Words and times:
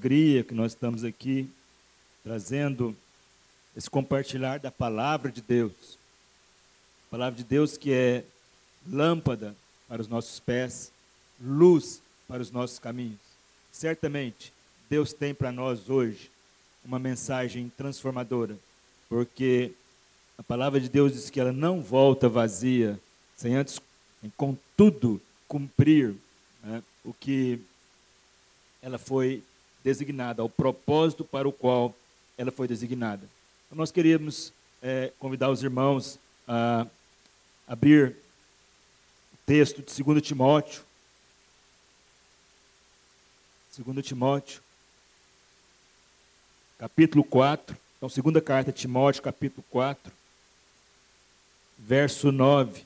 Alegria 0.00 0.42
que 0.42 0.54
nós 0.54 0.72
estamos 0.72 1.04
aqui 1.04 1.46
trazendo 2.24 2.96
esse 3.76 3.90
compartilhar 3.90 4.58
da 4.58 4.70
palavra 4.70 5.30
de 5.30 5.42
Deus. 5.42 5.98
A 7.06 7.10
palavra 7.10 7.36
de 7.36 7.44
Deus 7.44 7.76
que 7.76 7.92
é 7.92 8.24
lâmpada 8.90 9.54
para 9.86 10.00
os 10.00 10.08
nossos 10.08 10.40
pés, 10.40 10.90
luz 11.38 12.00
para 12.26 12.40
os 12.40 12.50
nossos 12.50 12.78
caminhos. 12.78 13.18
Certamente, 13.70 14.54
Deus 14.88 15.12
tem 15.12 15.34
para 15.34 15.52
nós 15.52 15.90
hoje 15.90 16.30
uma 16.82 16.98
mensagem 16.98 17.70
transformadora, 17.76 18.56
porque 19.06 19.72
a 20.38 20.42
palavra 20.42 20.80
de 20.80 20.88
Deus 20.88 21.12
diz 21.12 21.28
que 21.28 21.38
ela 21.38 21.52
não 21.52 21.82
volta 21.82 22.26
vazia, 22.26 22.98
sem 23.36 23.54
antes, 23.54 23.78
contudo, 24.34 25.20
cumprir 25.46 26.14
né, 26.62 26.82
o 27.04 27.12
que 27.12 27.60
ela 28.80 28.96
foi 28.96 29.42
designada, 29.82 30.42
ao 30.42 30.48
propósito 30.48 31.24
para 31.24 31.48
o 31.48 31.52
qual 31.52 31.94
ela 32.36 32.50
foi 32.50 32.68
designada. 32.68 33.22
Então, 33.66 33.78
nós 33.78 33.90
queríamos 33.90 34.52
é, 34.82 35.12
convidar 35.18 35.50
os 35.50 35.62
irmãos 35.62 36.18
a 36.46 36.86
abrir 37.66 38.16
o 39.32 39.36
texto 39.46 39.82
de 39.82 40.02
2 40.02 40.22
Timóteo. 40.22 40.82
2 43.78 44.04
Timóteo, 44.04 44.60
capítulo 46.78 47.22
4. 47.24 47.76
Então, 47.96 48.08
segunda 48.08 48.40
carta 48.40 48.72
de 48.72 48.78
Timóteo, 48.78 49.22
capítulo 49.22 49.64
4, 49.70 50.12
verso 51.78 52.32
9. 52.32 52.84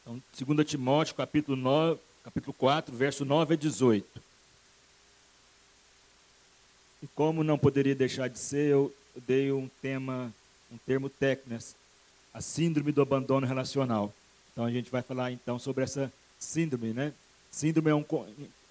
Então, 0.00 0.22
2 0.54 0.66
Timóteo, 0.66 1.14
capítulo 1.14 1.56
9, 1.56 2.00
capítulo 2.24 2.54
4, 2.54 2.96
verso 2.96 3.24
9 3.24 3.54
a 3.54 3.56
18. 3.56 4.22
E 7.02 7.06
como 7.08 7.42
não 7.42 7.58
poderia 7.58 7.94
deixar 7.94 8.28
de 8.28 8.38
ser, 8.38 8.70
eu 8.70 8.94
dei 9.26 9.50
um 9.50 9.68
tema, 9.80 10.32
um 10.70 10.78
termo 10.86 11.08
técnico, 11.08 11.62
a 12.32 12.40
síndrome 12.40 12.92
do 12.92 13.02
abandono 13.02 13.46
relacional. 13.46 14.12
Então 14.52 14.64
a 14.64 14.70
gente 14.70 14.90
vai 14.90 15.02
falar 15.02 15.32
então 15.32 15.58
sobre 15.58 15.84
essa 15.84 16.12
síndrome, 16.38 16.92
né? 16.92 17.12
Síndrome 17.50 17.90
é 17.90 17.94
um, 17.94 18.04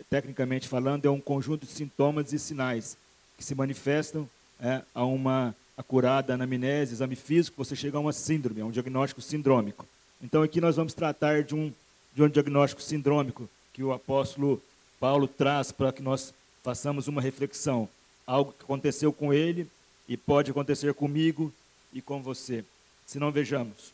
tecnicamente 0.09 0.68
falando, 0.68 1.06
é 1.06 1.09
um 1.09 1.20
conjunto 1.20 1.66
de 1.66 1.72
sintomas 1.72 2.34
e 2.34 2.40
sinais 2.40 2.98
que 3.38 3.44
se 3.44 3.54
manifestam 3.54 4.28
é, 4.59 4.82
a 4.94 5.06
uma 5.06 5.56
acurada 5.78 6.34
anamnese, 6.34 6.94
exame 6.94 7.16
físico, 7.16 7.64
você 7.64 7.76
chega 7.76 7.98
a 7.98 8.02
uma 8.02 8.14
síndrome, 8.14 8.62
a 8.62 8.66
um 8.66 8.72
diagnóstico 8.72 9.22
sindrômico. 9.22 9.86
Então 10.22 10.42
aqui 10.42 10.62
nós 10.62 10.76
vamos 10.76 10.94
tratar 10.94 11.44
de 11.44 11.56
um 11.56 11.72
de 12.14 12.22
um 12.22 12.30
diagnóstico 12.30 12.82
sindrômico 12.82 13.50
que 13.74 13.84
o 13.84 13.94
apóstolo 13.94 14.62
Paulo 15.00 15.28
traz 15.28 15.72
para 15.72 15.92
que 15.92 16.02
nós 16.02 16.34
façamos 16.64 17.08
uma 17.08 17.22
reflexão. 17.22 17.88
Algo 18.25 18.53
que 18.53 18.64
aconteceu 18.64 19.11
com 19.11 19.33
ele 19.33 19.67
e 20.08 20.16
pode 20.16 20.52
acontecer 20.52 20.94
comigo 20.94 21.53
e 21.94 22.02
com 22.02 22.22
você. 22.22 22.63
Se 23.05 23.19
não 23.19 23.31
vejamos. 23.31 23.94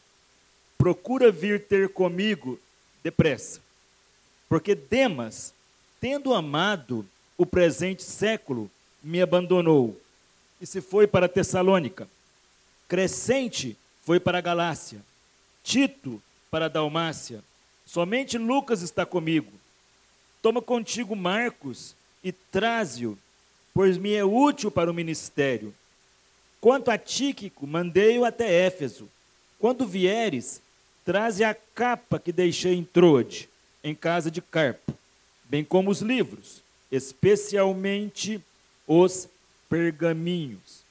Procura 0.78 1.32
vir 1.32 1.66
ter 1.66 1.90
comigo 1.90 2.60
depressa. 3.04 3.62
Porque 4.48 4.76
Demas, 4.76 5.54
tendo 6.00 6.34
amado 6.34 7.06
o 7.38 7.46
presente 7.46 8.04
século, 8.04 8.70
me 9.04 9.22
abandonou 9.22 10.00
e 10.60 10.66
se 10.66 10.82
foi 10.82 11.08
para 11.08 11.30
Tessalônica. 11.30 12.08
Crescente 12.88 13.78
foi 14.04 14.20
para 14.20 14.38
a 14.38 14.42
Galácia. 14.42 15.02
Tito 15.64 16.22
para 16.50 16.66
a 16.66 16.70
Dalmácia. 16.70 17.44
Somente 17.86 18.38
Lucas 18.38 18.82
está 18.82 19.06
comigo. 19.06 19.52
Toma 20.42 20.62
contigo 20.62 21.16
Marcos 21.16 21.96
e 22.24 22.32
traze-o, 22.32 23.18
pois 23.78 23.96
me 23.96 24.12
é 24.16 24.26
útil 24.26 24.72
para 24.72 24.90
o 24.90 24.94
ministério. 24.94 25.72
Quanto 26.60 26.90
a 26.90 26.98
Tíquico, 26.98 27.68
mandei-o 27.68 28.26
até 28.26 28.66
Éfeso. 28.66 29.08
Quando 29.60 29.86
vieres, 29.86 30.60
traze 31.06 31.44
a 31.44 31.54
capa 31.54 32.18
que 32.18 32.32
deixei 32.32 32.74
em 32.74 32.84
Troade, 32.84 33.48
em 33.84 33.94
casa 33.94 34.32
de 34.32 34.42
Carpo, 34.42 34.96
bem 35.44 35.64
como 35.64 35.92
os 35.92 36.02
livros, 36.02 36.64
especialmente 36.92 38.44
os 38.88 39.30
pergaminhos. 39.70 40.82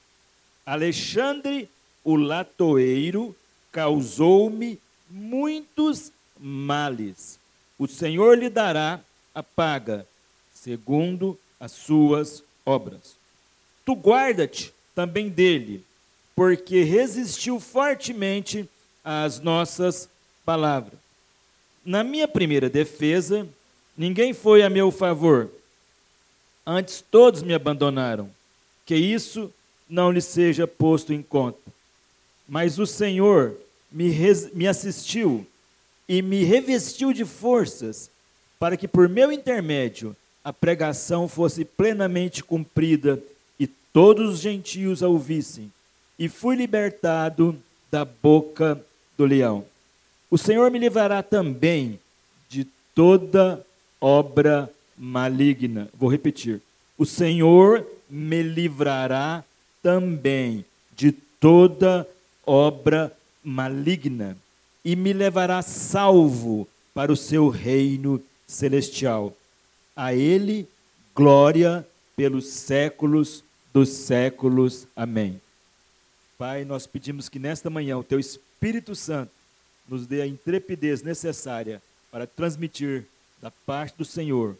Alexandre, 0.65 1.69
o 2.05 2.15
latoeiro, 2.15 3.35
causou-me 3.69 4.79
muitos 5.09 6.09
males. 6.39 7.37
O 7.77 7.85
Senhor 7.85 8.37
lhe 8.37 8.49
dará 8.49 9.01
a 9.35 9.43
paga, 9.43 10.07
segundo 10.53 11.37
as 11.59 11.73
suas 11.73 12.46
obras. 12.67 13.15
Tu 13.85 13.93
guarda-te 13.93 14.73
também 14.93 15.29
dele, 15.29 15.83
porque 16.35 16.83
resistiu 16.83 17.59
fortemente 17.59 18.69
às 19.03 19.39
nossas 19.39 20.09
palavras. 20.45 20.99
Na 21.85 22.03
minha 22.03 22.27
primeira 22.27 22.69
defesa, 22.69 23.47
ninguém 23.97 24.33
foi 24.33 24.61
a 24.61 24.69
meu 24.69 24.91
favor. 24.91 25.49
Antes 26.65 27.01
todos 27.09 27.41
me 27.41 27.53
abandonaram. 27.53 28.29
Que 28.85 28.95
isso 28.95 29.51
não 29.89 30.11
lhe 30.11 30.21
seja 30.21 30.67
posto 30.67 31.13
em 31.13 31.21
conta. 31.21 31.59
Mas 32.47 32.77
o 32.77 32.85
Senhor 32.85 33.57
me, 33.91 34.11
me 34.53 34.67
assistiu 34.67 35.47
e 36.07 36.21
me 36.21 36.43
revestiu 36.43 37.13
de 37.13 37.25
forças, 37.25 38.09
para 38.59 38.75
que 38.75 38.87
por 38.87 39.07
meu 39.07 39.31
intermédio 39.31 40.15
a 40.47 40.53
pregação 40.53 41.27
fosse 41.27 41.65
plenamente 41.65 42.41
cumprida 42.41 43.21
e 43.59 43.67
todos 43.67 44.35
os 44.35 44.39
gentios 44.39 45.03
a 45.03 45.07
ouvissem. 45.09 45.69
E 46.17 46.29
fui 46.29 46.55
libertado 46.55 47.53
da 47.91 48.05
boca 48.05 48.81
do 49.17 49.25
leão. 49.25 49.65
O 50.31 50.37
Senhor 50.37 50.71
me 50.71 50.79
livrará 50.79 51.21
também 51.21 51.99
de 52.47 52.65
toda 52.95 53.61
obra 53.99 54.71
maligna. 54.97 55.89
Vou 55.93 56.09
repetir. 56.09 56.61
O 56.97 57.05
Senhor 57.05 57.85
me 58.09 58.41
livrará 58.41 59.43
também 59.83 60.63
de 60.95 61.11
toda 61.11 62.07
obra 62.45 63.11
maligna 63.43 64.37
e 64.85 64.95
me 64.95 65.11
levará 65.11 65.61
salvo 65.61 66.65
para 66.93 67.11
o 67.11 67.17
seu 67.17 67.49
reino 67.49 68.23
celestial. 68.47 69.35
A 69.97 70.13
ele 70.13 70.69
glória 71.15 71.85
pelos 72.15 72.45
séculos 72.45 73.43
dos 73.73 73.89
séculos. 73.89 74.87
Amém. 74.95 75.41
Pai, 76.37 76.63
nós 76.63 76.85
pedimos 76.85 77.27
que 77.27 77.39
nesta 77.39 77.67
manhã 77.67 77.97
o 77.97 78.03
teu 78.03 78.19
Espírito 78.19 78.95
Santo 78.95 79.31
nos 79.89 80.05
dê 80.05 80.21
a 80.21 80.27
intrepidez 80.27 81.01
necessária 81.01 81.81
para 82.11 82.27
transmitir 82.27 83.07
da 83.41 83.49
parte 83.49 83.97
do 83.97 84.05
Senhor 84.05 84.55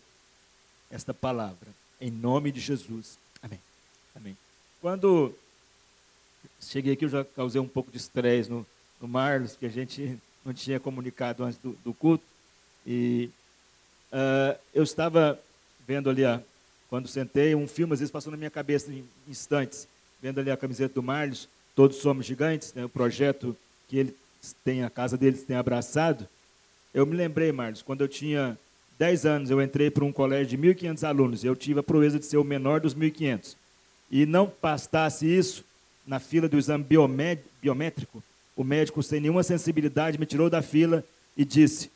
esta 0.89 1.13
palavra. 1.13 1.67
Em 2.01 2.09
nome 2.09 2.51
de 2.51 2.59
Jesus. 2.59 3.19
Amém. 3.39 3.59
Amém. 4.15 4.37
Quando 4.81 5.35
cheguei 6.59 6.93
aqui, 6.93 7.05
eu 7.05 7.09
já 7.09 7.23
causei 7.23 7.61
um 7.61 7.67
pouco 7.67 7.91
de 7.91 7.97
estresse 7.97 8.49
no, 8.49 8.65
no 8.99 9.07
Marlos, 9.07 9.55
que 9.55 9.67
a 9.67 9.69
gente 9.69 10.17
não 10.43 10.51
tinha 10.51 10.79
comunicado 10.79 11.43
antes 11.43 11.59
do, 11.59 11.77
do 11.85 11.93
culto. 11.93 12.23
E 12.85 13.29
uh, 14.17 14.59
eu 14.73 14.83
estava 14.83 15.39
vendo 15.87 16.09
ali, 16.09 16.25
a, 16.25 16.41
quando 16.89 17.07
sentei, 17.07 17.53
um 17.53 17.67
filme 17.67 17.93
às 17.93 17.99
vezes 17.99 18.11
passou 18.11 18.31
na 18.31 18.37
minha 18.37 18.49
cabeça 18.49 18.91
em 18.91 19.03
instantes, 19.27 19.87
vendo 20.21 20.39
ali 20.39 20.49
a 20.49 20.57
camiseta 20.57 20.95
do 20.95 21.03
Marlos, 21.03 21.47
Todos 21.75 21.97
Somos 21.97 22.25
Gigantes, 22.25 22.73
né, 22.73 22.83
o 22.83 22.89
projeto 22.89 23.55
que 23.87 23.97
ele 23.97 24.15
tem, 24.63 24.83
a 24.83 24.89
casa 24.89 25.15
deles 25.15 25.43
tem 25.43 25.55
abraçado. 25.55 26.27
Eu 26.93 27.05
me 27.05 27.15
lembrei, 27.15 27.51
Marlos, 27.51 27.81
quando 27.81 28.01
eu 28.01 28.07
tinha 28.07 28.57
10 28.97 29.25
anos, 29.25 29.49
eu 29.49 29.61
entrei 29.61 29.91
para 29.91 30.03
um 30.03 30.11
colégio 30.11 30.47
de 30.47 30.57
1.500 30.57 31.07
alunos. 31.07 31.43
Eu 31.43 31.55
tive 31.55 31.79
a 31.79 31.83
proeza 31.83 32.17
de 32.17 32.25
ser 32.25 32.37
o 32.37 32.43
menor 32.43 32.79
dos 32.79 32.95
1.500. 32.95 33.55
E 34.09 34.25
não 34.25 34.51
bastasse 34.61 35.27
isso, 35.27 35.63
na 36.05 36.19
fila 36.19 36.47
do 36.47 36.57
exame 36.57 36.85
biométrico, 37.61 38.23
o 38.55 38.63
médico, 38.63 39.03
sem 39.03 39.19
nenhuma 39.19 39.43
sensibilidade, 39.43 40.17
me 40.17 40.25
tirou 40.25 40.49
da 40.49 40.61
fila 40.61 41.03
e 41.35 41.45
disse: 41.45 41.91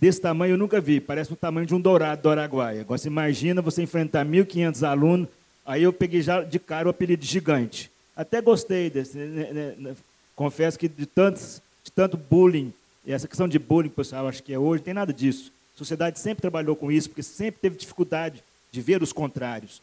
Desse 0.00 0.20
tamanho 0.20 0.52
eu 0.52 0.58
nunca 0.58 0.80
vi, 0.80 1.00
parece 1.00 1.32
o 1.32 1.36
tamanho 1.36 1.66
de 1.66 1.74
um 1.74 1.80
dourado 1.80 2.22
do 2.22 2.30
Araguaia. 2.30 2.82
Agora 2.82 2.98
você 2.98 3.08
imagina 3.08 3.60
você 3.60 3.82
enfrentar 3.82 4.24
1.500 4.24 4.88
alunos. 4.88 5.28
Aí 5.66 5.82
eu 5.82 5.92
peguei 5.92 6.22
já 6.22 6.42
de 6.42 6.58
cara 6.58 6.86
o 6.86 6.90
apelido 6.90 7.24
gigante. 7.24 7.90
Até 8.16 8.40
gostei 8.40 8.90
desse. 8.90 9.18
Né, 9.18 9.52
né, 9.52 9.74
né, 9.76 9.96
confesso 10.36 10.78
que 10.78 10.88
de, 10.88 11.04
tantos, 11.04 11.60
de 11.82 11.90
tanto 11.90 12.16
bullying, 12.16 12.72
essa 13.06 13.26
questão 13.26 13.48
de 13.48 13.58
bullying, 13.58 13.88
pessoal, 13.88 14.28
acho 14.28 14.42
que 14.42 14.52
é 14.52 14.58
hoje, 14.58 14.80
não 14.80 14.84
tem 14.84 14.94
nada 14.94 15.12
disso. 15.12 15.52
A 15.74 15.78
sociedade 15.78 16.20
sempre 16.20 16.42
trabalhou 16.42 16.76
com 16.76 16.92
isso, 16.92 17.08
porque 17.08 17.22
sempre 17.22 17.60
teve 17.60 17.76
dificuldade 17.76 18.42
de 18.70 18.80
ver 18.80 19.02
os 19.02 19.12
contrários. 19.12 19.82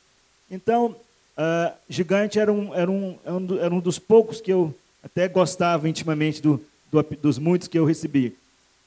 Então, 0.49 0.95
uh, 1.37 1.75
gigante 1.89 2.39
era 2.39 2.53
um, 2.53 2.73
era, 2.73 2.89
um, 2.89 3.17
era 3.59 3.73
um 3.73 3.79
dos 3.81 3.99
poucos 3.99 4.39
que 4.39 4.51
eu 4.51 4.73
até 5.03 5.27
gostava 5.27 5.89
intimamente 5.89 6.41
do, 6.41 6.63
do, 6.89 7.03
dos 7.21 7.37
muitos 7.37 7.67
que 7.67 7.77
eu 7.77 7.85
recebi. 7.85 8.33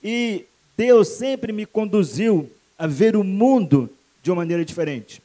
E 0.03 0.47
Deus 0.79 1.09
sempre 1.09 1.53
me 1.53 1.67
conduziu 1.67 2.49
a 2.79 2.87
ver 2.87 3.17
o 3.17 3.25
mundo 3.25 3.91
de 4.23 4.31
uma 4.31 4.37
maneira 4.37 4.65
diferente. 4.65 5.21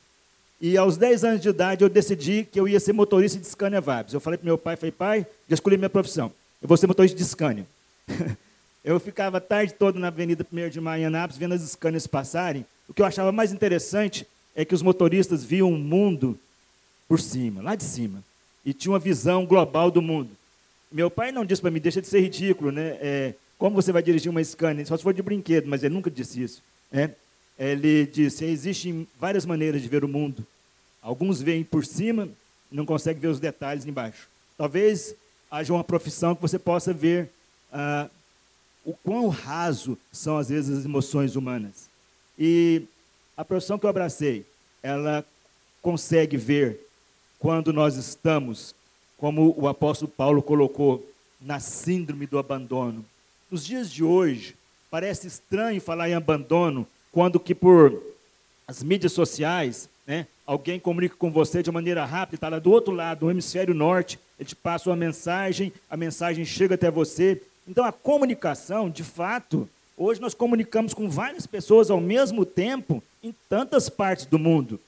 E 0.59 0.75
aos 0.75 0.97
10 0.97 1.23
anos 1.23 1.41
de 1.41 1.49
idade 1.49 1.83
eu 1.83 1.89
decidi 1.89 2.47
que 2.51 2.59
eu 2.59 2.67
ia 2.67 2.79
ser 2.79 2.91
motorista 2.91 3.37
de 3.37 3.45
Scania 3.45 3.79
Vibes. 3.79 4.15
Eu 4.15 4.19
falei 4.19 4.39
para 4.39 4.47
meu 4.47 4.57
pai, 4.57 4.75
falei, 4.75 4.91
pai, 4.91 5.27
já 5.47 5.53
escolhi 5.53 5.77
minha 5.77 5.91
profissão. 5.91 6.31
Eu 6.59 6.67
vou 6.67 6.75
ser 6.75 6.87
motorista 6.87 7.15
de 7.15 7.23
Scania. 7.23 7.67
eu 8.83 8.99
ficava 8.99 9.37
a 9.37 9.41
tarde 9.41 9.75
toda 9.75 9.99
na 9.99 10.07
Avenida 10.07 10.43
1 10.51 10.69
de 10.69 10.81
Maio 10.81 11.05
Anápolis, 11.05 11.37
vendo 11.37 11.53
as 11.53 11.61
Scanias 11.61 12.07
passarem. 12.07 12.65
O 12.89 12.93
que 12.93 13.03
eu 13.03 13.05
achava 13.05 13.31
mais 13.31 13.53
interessante 13.53 14.25
é 14.55 14.65
que 14.65 14.73
os 14.73 14.81
motoristas 14.81 15.43
viam 15.43 15.71
o 15.71 15.77
mundo 15.77 16.35
por 17.07 17.19
cima, 17.19 17.61
lá 17.61 17.75
de 17.75 17.83
cima. 17.83 18.23
E 18.65 18.73
tinham 18.73 18.93
uma 18.93 18.99
visão 18.99 19.45
global 19.45 19.91
do 19.91 20.01
mundo. 20.01 20.31
Meu 20.91 21.11
pai 21.11 21.31
não 21.31 21.45
disse 21.45 21.61
para 21.61 21.69
mim, 21.69 21.79
deixa 21.79 22.01
de 22.01 22.07
ser 22.07 22.21
ridículo, 22.21 22.71
né? 22.71 22.97
É, 22.99 23.33
como 23.63 23.77
você 23.77 23.93
vai 23.93 24.03
dirigir 24.03 24.29
uma 24.29 24.43
Scania? 24.43 24.85
Só 24.85 24.97
se 24.97 25.03
for 25.03 25.13
de 25.13 25.21
brinquedo, 25.21 25.69
mas 25.69 25.81
ele 25.85 25.93
nunca 25.93 26.11
disse 26.11 26.43
isso. 26.43 26.61
Né? 26.91 27.15
Ele 27.57 28.05
disse, 28.05 28.43
existem 28.43 29.07
várias 29.17 29.45
maneiras 29.45 29.81
de 29.81 29.87
ver 29.87 30.03
o 30.03 30.07
mundo. 30.09 30.45
Alguns 31.01 31.41
veem 31.41 31.63
por 31.63 31.85
cima 31.85 32.27
e 32.69 32.75
não 32.75 32.85
conseguem 32.85 33.21
ver 33.21 33.29
os 33.29 33.39
detalhes 33.39 33.85
embaixo. 33.85 34.27
Talvez 34.57 35.15
haja 35.49 35.71
uma 35.71 35.81
profissão 35.81 36.35
que 36.35 36.41
você 36.41 36.59
possa 36.59 36.91
ver 36.91 37.29
ah, 37.71 38.09
o 38.83 38.91
quão 39.01 39.29
raso 39.29 39.97
são, 40.11 40.37
às 40.37 40.49
vezes, 40.49 40.79
as 40.79 40.83
emoções 40.83 41.37
humanas. 41.37 41.87
E 42.37 42.81
a 43.37 43.45
profissão 43.45 43.79
que 43.79 43.85
eu 43.85 43.89
abracei, 43.89 44.45
ela 44.83 45.25
consegue 45.81 46.35
ver 46.35 46.85
quando 47.39 47.71
nós 47.71 47.95
estamos, 47.95 48.75
como 49.17 49.55
o 49.57 49.69
apóstolo 49.69 50.11
Paulo 50.11 50.41
colocou, 50.41 51.09
na 51.39 51.61
síndrome 51.61 52.27
do 52.27 52.37
abandono. 52.37 53.05
Nos 53.53 53.63
dias 53.63 53.91
de 53.91 54.03
hoje, 54.03 54.55
parece 54.89 55.27
estranho 55.27 55.79
falar 55.79 56.09
em 56.09 56.15
abandono, 56.15 56.87
quando 57.11 57.39
que 57.39 57.53
por 57.53 58.01
as 58.67 58.81
mídias 58.81 59.11
sociais, 59.11 59.87
né, 60.07 60.25
alguém 60.43 60.79
comunica 60.79 61.15
com 61.15 61.31
você 61.31 61.61
de 61.61 61.69
maneira 61.69 62.03
rápida, 62.03 62.33
está 62.33 62.49
lá 62.49 62.57
do 62.57 62.71
outro 62.71 62.91
lado, 62.91 63.19
do 63.19 63.29
hemisfério 63.29 63.75
norte, 63.75 64.17
ele 64.39 64.49
te 64.49 64.55
passa 64.55 64.89
uma 64.89 64.95
mensagem, 64.95 65.71
a 65.87 65.95
mensagem 65.95 66.43
chega 66.43 66.73
até 66.73 66.89
você. 66.89 67.39
Então 67.67 67.85
a 67.85 67.91
comunicação, 67.91 68.89
de 68.89 69.03
fato, 69.03 69.69
hoje 69.95 70.19
nós 70.19 70.33
comunicamos 70.33 70.91
com 70.91 71.07
várias 71.07 71.45
pessoas 71.45 71.91
ao 71.91 72.01
mesmo 72.01 72.47
tempo 72.47 73.03
em 73.21 73.35
tantas 73.47 73.87
partes 73.87 74.25
do 74.25 74.39
mundo. 74.39 74.79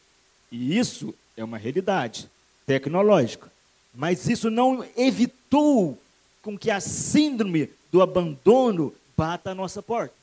E 0.52 0.76
isso 0.76 1.14
é 1.38 1.44
uma 1.44 1.60
realidade 1.60 2.28
tecnológica. 2.66 3.48
Mas 3.94 4.28
isso 4.28 4.50
não 4.50 4.84
evitou 4.98 6.00
com 6.42 6.58
que 6.58 6.72
a 6.72 6.80
síndrome 6.80 7.70
do 7.96 8.02
abandono 8.02 8.94
bata 9.16 9.52
à 9.52 9.56
nossa 9.56 9.82
porta. 9.82 10.14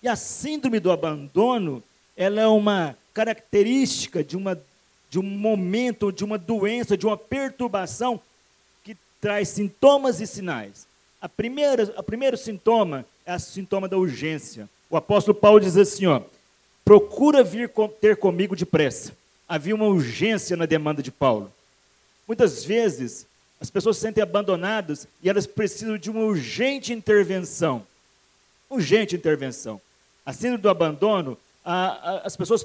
E 0.00 0.06
a 0.06 0.14
síndrome 0.14 0.78
do 0.78 0.92
abandono, 0.92 1.82
ela 2.16 2.40
é 2.40 2.46
uma 2.46 2.96
característica 3.12 4.22
de, 4.22 4.36
uma, 4.36 4.56
de 5.10 5.18
um 5.18 5.24
momento, 5.24 6.12
de 6.12 6.24
uma 6.24 6.38
doença, 6.38 6.96
de 6.96 7.04
uma 7.04 7.16
perturbação 7.16 8.20
que 8.84 8.96
traz 9.20 9.48
sintomas 9.48 10.20
e 10.20 10.28
sinais. 10.28 10.86
A 11.20 11.28
primeira, 11.28 11.92
o 11.98 12.02
primeiro 12.04 12.36
sintoma 12.36 13.04
é 13.26 13.34
o 13.34 13.40
sintoma 13.40 13.88
da 13.88 13.98
urgência. 13.98 14.68
O 14.88 14.96
apóstolo 14.96 15.36
Paulo 15.36 15.58
diz 15.58 15.76
assim, 15.76 16.06
ó, 16.06 16.22
procura 16.84 17.42
vir 17.42 17.68
ter 18.00 18.16
comigo 18.16 18.54
depressa. 18.54 19.12
Havia 19.48 19.74
uma 19.74 19.86
urgência 19.86 20.56
na 20.56 20.66
demanda 20.66 21.02
de 21.02 21.10
Paulo. 21.10 21.52
Muitas 22.28 22.64
vezes, 22.64 23.26
as 23.60 23.70
pessoas 23.70 23.96
se 23.96 24.02
sentem 24.02 24.22
abandonadas 24.22 25.06
e 25.22 25.28
elas 25.28 25.46
precisam 25.46 25.98
de 25.98 26.10
uma 26.10 26.20
urgente 26.20 26.92
intervenção. 26.92 27.86
Urgente 28.70 29.16
intervenção. 29.16 29.80
A 30.24 30.32
síndrome 30.32 30.58
do 30.58 30.68
abandono, 30.68 31.36
a, 31.64 31.86
a, 31.86 32.18
as 32.26 32.36
pessoas 32.36 32.64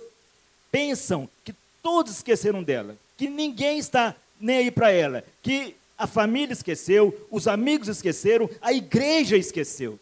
pensam 0.71 1.27
que 1.43 1.55
todos 1.81 2.13
esqueceram 2.13 2.61
dela, 2.61 2.95
que 3.17 3.27
ninguém 3.27 3.77
está 3.77 4.15
nem 4.39 4.57
aí 4.57 4.71
para 4.71 4.91
ela, 4.91 5.23
que 5.41 5.75
a 5.97 6.05
família 6.05 6.53
esqueceu, 6.53 7.27
os 7.31 7.47
amigos 7.47 7.87
esqueceram, 7.87 8.49
a 8.61 8.73
igreja 8.73 9.37
esqueceu. 9.37 9.99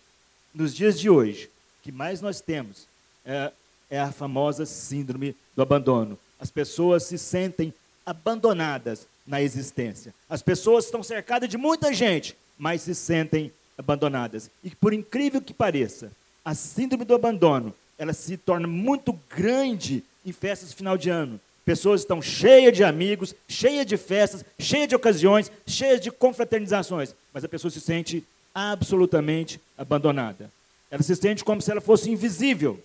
Nos 0.54 0.74
dias 0.74 1.00
de 1.00 1.10
hoje, 1.10 1.46
o 1.80 1.84
que 1.84 1.92
mais 1.92 2.22
nós 2.22 2.42
temos 2.42 2.88
é, 3.26 3.52
é 3.90 4.00
a 4.00 4.12
famosa 4.12 4.66
síndrome 4.66 5.36
do 5.56 5.62
abandono. 5.62 6.18
As 6.40 6.50
pessoas 6.50 7.04
se 7.04 7.18
sentem 7.18 7.74
abandonadas 8.06 9.08
na 9.26 9.42
existência. 9.42 10.14
As 10.30 10.42
pessoas 10.42 10.86
estão 10.86 11.04
cercadas 11.04 11.50
de 11.50 11.58
muita 11.58 11.94
gente, 11.94 12.36
mas 12.58 12.82
se 12.82 12.96
sentem 12.96 13.52
abandonadas. 13.78 14.50
E 14.64 14.70
por 14.72 14.94
incrível 14.94 15.42
que 15.42 15.54
pareça, 15.54 16.12
a 16.44 16.54
síndrome 16.56 17.06
do 17.06 17.16
abandono, 17.16 17.74
ela 17.98 18.14
se 18.14 18.38
torna 18.38 18.68
muito 18.68 19.18
grande 19.30 20.04
em 20.26 20.32
festas 20.32 20.70
de 20.70 20.76
final 20.76 20.98
de 20.98 21.10
ano. 21.10 21.40
Pessoas 21.64 22.02
estão 22.02 22.22
cheias 22.22 22.76
de 22.76 22.84
amigos, 22.84 23.36
cheias 23.48 23.86
de 23.86 23.96
festas, 23.96 24.44
cheias 24.58 24.88
de 24.88 24.96
ocasiões, 24.96 25.52
cheias 25.66 26.02
de 26.02 26.10
confraternizações, 26.12 27.14
mas 27.32 27.44
a 27.44 27.50
pessoa 27.50 27.70
se 27.70 27.80
sente 27.80 28.24
absolutamente 28.54 29.62
abandonada. 29.78 30.52
Ela 30.90 31.04
se 31.04 31.16
sente 31.16 31.44
como 31.44 31.62
se 31.62 31.72
ela 31.72 31.80
fosse 31.80 32.10
invisível. 32.10 32.84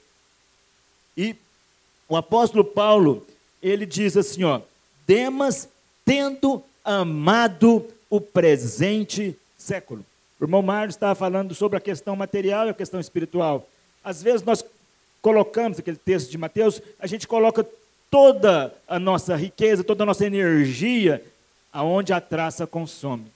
E 1.16 1.34
o 2.08 2.16
apóstolo 2.16 2.64
Paulo, 2.64 3.26
ele 3.62 3.86
diz 3.86 4.16
assim, 4.16 4.44
ó: 4.44 4.60
Demas 5.06 5.68
tendo 6.06 6.62
amado 6.85 7.85
o 8.08 8.20
presente 8.20 9.37
século. 9.58 10.05
O 10.41 10.44
irmão 10.44 10.62
Mário 10.62 10.91
estava 10.91 11.14
falando 11.14 11.55
sobre 11.55 11.76
a 11.76 11.81
questão 11.81 12.14
material 12.14 12.67
e 12.67 12.70
a 12.70 12.75
questão 12.75 13.00
espiritual. 13.00 13.67
Às 14.05 14.23
vezes 14.23 14.43
nós 14.43 14.64
colocamos 15.20 15.81
aquele 15.81 15.97
texto 15.97 16.31
de 16.31 16.38
Mateus, 16.38 16.81
a 17.00 17.06
gente 17.08 17.26
coloca 17.26 17.67
toda 18.08 18.73
a 18.87 19.00
nossa 19.00 19.35
riqueza, 19.35 19.82
toda 19.82 20.05
a 20.05 20.06
nossa 20.06 20.25
energia 20.25 21.23
aonde 21.73 22.12
a 22.12 22.20
traça 22.20 22.67
consome. 22.67 23.26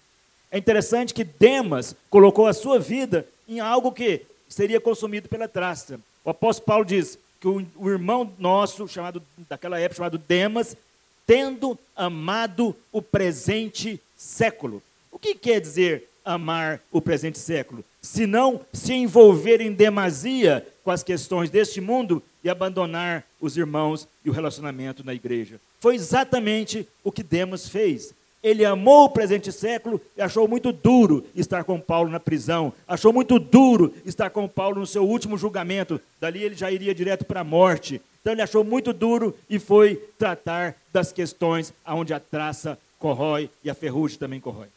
É 0.51 0.57
interessante 0.57 1.13
que 1.13 1.25
Demas 1.25 1.97
colocou 2.09 2.47
a 2.47 2.53
sua 2.53 2.79
vida 2.79 3.27
em 3.49 3.59
algo 3.59 3.91
que 3.91 4.23
seria 4.49 4.81
consumido 4.81 5.29
pela 5.29 5.49
traça. 5.49 5.99
O 6.25 6.31
apóstolo 6.31 6.67
Paulo 6.67 6.85
diz 6.85 7.19
que 7.41 7.49
o, 7.49 7.67
o 7.77 7.91
irmão 7.91 8.33
nosso, 8.39 8.87
chamado 8.87 9.23
daquela 9.49 9.81
época 9.81 9.97
chamado 9.97 10.19
Demas, 10.19 10.77
tendo 11.27 11.79
amado 11.95 12.75
o 12.93 13.01
presente 13.01 14.01
século. 14.17 14.83
O 15.11 15.19
que 15.19 15.35
quer 15.35 15.61
dizer 15.61 16.09
amar 16.25 16.81
o 16.91 17.01
presente 17.01 17.39
século? 17.39 17.85
Se 18.01 18.27
não 18.27 18.61
se 18.73 18.93
envolver 18.95 19.61
em 19.61 19.73
demasia 19.73 20.67
com 20.83 20.91
as 20.91 21.03
questões 21.03 21.51
deste 21.51 21.81
mundo 21.81 22.23
e 22.43 22.49
abandonar 22.49 23.25
os 23.41 23.57
irmãos 23.57 24.09
e 24.25 24.31
o 24.31 24.33
relacionamento 24.33 25.05
na 25.05 25.15
igreja. 25.15 25.61
Foi 25.79 25.95
exatamente 25.95 26.87
o 27.05 27.13
que 27.13 27.23
Demas 27.23 27.69
fez. 27.69 28.15
Ele 28.43 28.65
amou 28.65 29.05
o 29.05 29.11
presente 29.11 29.53
século 29.53 30.01
e 30.17 30.23
achou 30.23 30.49
muito 30.49 30.73
duro 30.73 31.27
estar 31.35 31.63
com 31.63 31.79
Paulo 31.79 32.11
na 32.11 32.19
prisão. 32.19 32.73
Achou 32.89 33.13
muito 33.13 33.39
duro 33.39 33.95
estar 34.05 34.31
com 34.31 34.49
Paulo 34.49 34.81
no 34.81 34.87
seu 34.87 35.07
último 35.07 35.37
julgamento. 35.37 36.01
Dali 36.19 36.43
ele 36.43 36.55
já 36.55 36.71
iria 36.71 36.95
direto 36.95 37.25
para 37.25 37.41
a 37.41 37.45
morte. 37.45 38.01
Então 38.21 38.33
ele 38.33 38.43
achou 38.43 38.65
muito 38.65 38.93
duro 38.93 39.37
e 39.49 39.59
foi 39.59 39.97
tratar 40.19 40.75
das 40.93 41.13
questões 41.13 41.73
onde 41.87 42.15
a 42.15 42.21
traça 42.21 42.79
corrói 42.99 43.51
e 43.63 43.69
a 43.69 43.75
ferrugem 43.75 44.19
também 44.19 44.41
corrói. 44.41 44.69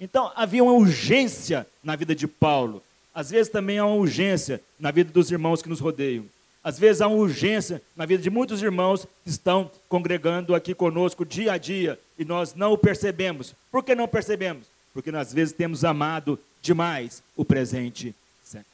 Então 0.00 0.30
havia 0.34 0.62
uma 0.62 0.72
urgência 0.72 1.66
na 1.82 1.94
vida 1.94 2.14
de 2.14 2.26
Paulo. 2.26 2.82
Às 3.14 3.30
vezes 3.30 3.50
também 3.50 3.78
há 3.78 3.84
uma 3.84 3.96
urgência 3.96 4.62
na 4.78 4.90
vida 4.90 5.12
dos 5.12 5.30
irmãos 5.30 5.60
que 5.60 5.68
nos 5.68 5.80
rodeiam. 5.80 6.24
Às 6.62 6.78
vezes 6.78 7.00
há 7.00 7.06
uma 7.06 7.16
urgência 7.16 7.80
na 7.96 8.04
vida 8.04 8.22
de 8.22 8.30
muitos 8.30 8.62
irmãos 8.62 9.06
que 9.24 9.30
estão 9.30 9.70
congregando 9.88 10.54
aqui 10.54 10.74
conosco 10.74 11.24
dia 11.24 11.52
a 11.52 11.58
dia 11.58 11.98
e 12.18 12.24
nós 12.24 12.54
não 12.54 12.72
o 12.72 12.78
percebemos. 12.78 13.54
Por 13.70 13.84
que 13.84 13.94
não 13.94 14.08
percebemos? 14.08 14.66
Porque 14.92 15.10
às 15.10 15.32
vezes 15.32 15.54
temos 15.54 15.84
amado 15.84 16.38
demais 16.60 17.22
o 17.36 17.44
presente 17.44 18.14
século. 18.42 18.70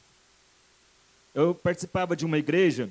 Eu 1.34 1.54
participava 1.54 2.16
de 2.16 2.24
uma 2.24 2.38
igreja, 2.38 2.88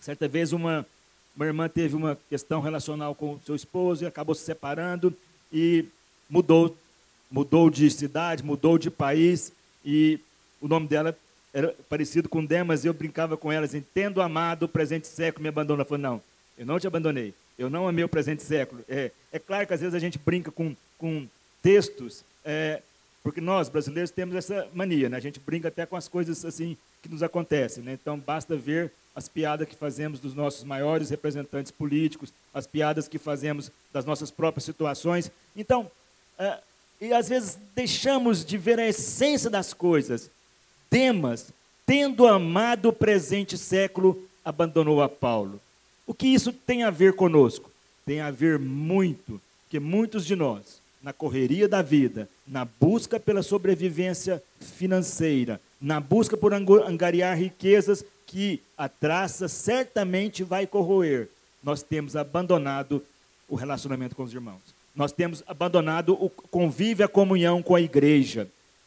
certa 0.00 0.28
vez 0.28 0.52
uma, 0.52 0.86
uma 1.34 1.46
irmã 1.46 1.68
teve 1.68 1.96
uma 1.96 2.18
questão 2.28 2.60
relacional 2.60 3.14
com 3.14 3.40
seu 3.46 3.54
esposo 3.54 4.04
e 4.04 4.06
acabou 4.06 4.34
se 4.34 4.44
separando 4.44 5.16
e 5.50 5.86
mudou, 6.28 6.76
mudou 7.30 7.70
de 7.70 7.90
cidade, 7.90 8.42
mudou 8.42 8.76
de 8.76 8.90
país 8.90 9.52
e 9.84 10.20
o 10.60 10.68
nome 10.68 10.86
dela 10.86 11.16
era 11.52 11.74
parecido 11.88 12.28
com 12.28 12.44
Demas, 12.44 12.84
eu 12.84 12.94
brincava 12.94 13.36
com 13.36 13.52
ela 13.52 13.66
assim, 13.66 13.84
tendo 13.94 14.22
amado 14.22 14.64
o 14.64 14.68
presente 14.68 15.06
século, 15.06 15.42
me 15.42 15.48
abandonou. 15.48 15.80
Ela 15.80 15.84
falou, 15.84 16.02
não, 16.02 16.22
eu 16.56 16.64
não 16.64 16.80
te 16.80 16.86
abandonei, 16.86 17.34
eu 17.58 17.68
não 17.68 17.86
amei 17.86 18.04
o 18.04 18.08
presente 18.08 18.42
século. 18.42 18.82
É, 18.88 19.10
é 19.30 19.38
claro 19.38 19.66
que 19.66 19.74
às 19.74 19.80
vezes 19.80 19.94
a 19.94 19.98
gente 19.98 20.18
brinca 20.18 20.50
com, 20.50 20.74
com 20.98 21.26
textos, 21.62 22.24
é, 22.44 22.82
porque 23.22 23.40
nós, 23.40 23.68
brasileiros, 23.68 24.10
temos 24.10 24.34
essa 24.34 24.66
mania, 24.72 25.08
né? 25.08 25.16
a 25.16 25.20
gente 25.20 25.38
brinca 25.38 25.68
até 25.68 25.86
com 25.86 25.94
as 25.94 26.08
coisas 26.08 26.44
assim 26.44 26.76
que 27.02 27.08
nos 27.08 27.22
acontecem. 27.22 27.84
Né? 27.84 27.92
Então, 27.92 28.18
basta 28.18 28.56
ver 28.56 28.90
as 29.14 29.28
piadas 29.28 29.68
que 29.68 29.76
fazemos 29.76 30.18
dos 30.18 30.34
nossos 30.34 30.64
maiores 30.64 31.10
representantes 31.10 31.70
políticos, 31.70 32.32
as 32.52 32.66
piadas 32.66 33.06
que 33.06 33.18
fazemos 33.18 33.70
das 33.92 34.04
nossas 34.04 34.30
próprias 34.30 34.64
situações. 34.64 35.30
Então, 35.54 35.90
é, 36.38 36.58
e 37.00 37.12
às 37.12 37.28
vezes 37.28 37.58
deixamos 37.74 38.44
de 38.44 38.56
ver 38.56 38.78
a 38.78 38.88
essência 38.88 39.50
das 39.50 39.74
coisas 39.74 40.30
Demas 40.92 41.46
tendo 41.86 42.26
amado 42.26 42.90
o 42.90 42.92
presente 42.92 43.56
século, 43.56 44.22
abandonou 44.44 45.02
a 45.02 45.08
Paulo. 45.08 45.58
O 46.06 46.12
que 46.12 46.26
isso 46.26 46.52
tem 46.52 46.82
a 46.82 46.90
ver 46.90 47.14
conosco? 47.14 47.70
Tem 48.04 48.20
a 48.20 48.30
ver 48.30 48.58
muito, 48.58 49.40
que 49.70 49.80
muitos 49.80 50.26
de 50.26 50.36
nós, 50.36 50.82
na 51.02 51.10
correria 51.10 51.66
da 51.66 51.80
vida, 51.80 52.28
na 52.46 52.66
busca 52.66 53.18
pela 53.18 53.42
sobrevivência 53.42 54.42
financeira, 54.60 55.58
na 55.80 55.98
busca 55.98 56.36
por 56.36 56.52
angariar 56.52 57.38
riquezas 57.38 58.04
que 58.26 58.60
a 58.76 58.86
traça 58.86 59.48
certamente 59.48 60.44
vai 60.44 60.66
corroer, 60.66 61.28
nós 61.64 61.82
temos 61.82 62.16
abandonado 62.16 63.02
o 63.48 63.56
relacionamento 63.56 64.14
com 64.14 64.24
os 64.24 64.34
irmãos. 64.34 64.60
Nós 64.94 65.10
temos 65.10 65.42
abandonado 65.46 66.12
o 66.22 66.28
convívio, 66.28 67.06
a 67.06 67.08
comunhão 67.08 67.62
com 67.62 67.74
a 67.74 67.80
igreja. 67.80 68.46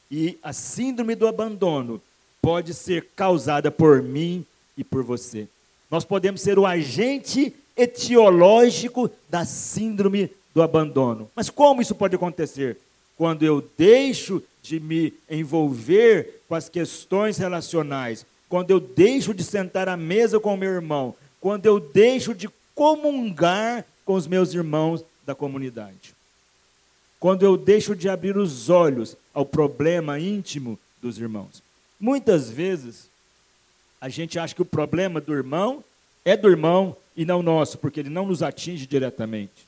E 0.10 0.38
a 0.44 0.54
síndrome 0.54 1.16
do 1.16 1.28
abandono 1.28 2.02
pode 2.42 2.74
ser 2.74 3.08
causada 3.16 3.72
por 3.72 4.02
mim 4.04 4.46
e 4.78 4.84
por 4.84 5.04
você. 5.04 5.48
Nós 5.90 6.06
podemos 6.06 6.42
ser 6.42 6.60
o 6.60 6.66
agente 6.66 7.54
etiológico 7.76 9.10
da 9.30 9.46
síndrome 9.46 10.30
do 10.54 10.62
abandono. 10.62 11.30
Mas 11.36 11.50
como 11.50 11.82
isso 11.82 11.96
pode 11.96 12.16
acontecer? 12.16 12.78
Quando 13.18 13.44
eu 13.44 13.68
deixo 13.78 14.42
de 14.62 14.80
me 14.80 15.14
envolver 15.30 16.42
com 16.48 16.56
as 16.56 16.70
questões 16.70 17.38
relacionais, 17.38 18.26
quando 18.48 18.72
eu 18.72 18.80
deixo 18.80 19.34
de 19.34 19.44
sentar 19.44 19.90
à 19.90 19.98
mesa 19.98 20.40
com 20.40 20.54
o 20.54 20.58
meu 20.58 20.72
irmão, 20.72 21.16
quando 21.42 21.66
eu 21.66 21.80
deixo 21.80 22.34
de 22.34 22.50
comungar 22.74 23.86
com 24.04 24.14
os 24.14 24.28
meus 24.28 24.54
irmãos 24.54 25.04
da 25.26 25.34
comunidade. 25.34 26.14
Quando 27.20 27.44
eu 27.44 27.58
deixo 27.58 27.96
de 27.96 28.08
abrir 28.08 28.38
os 28.38 28.70
olhos 28.70 29.18
ao 29.36 29.46
problema 29.46 30.18
íntimo 30.18 30.80
dos 31.01 31.20
irmãos. 31.20 31.62
Muitas 32.00 32.50
vezes, 32.50 33.10
a 34.00 34.10
gente 34.10 34.39
acha 34.39 34.56
que 34.56 34.62
o 34.62 34.65
problema 34.65 35.20
do 35.20 35.34
irmão 35.34 35.84
é 36.24 36.36
do 36.36 36.50
irmão 36.50 36.96
e 37.15 37.25
não 37.25 37.44
nosso, 37.44 37.77
porque 37.77 38.00
ele 38.00 38.10
não 38.10 38.25
nos 38.25 38.42
atinge 38.42 38.88
diretamente. 38.88 39.65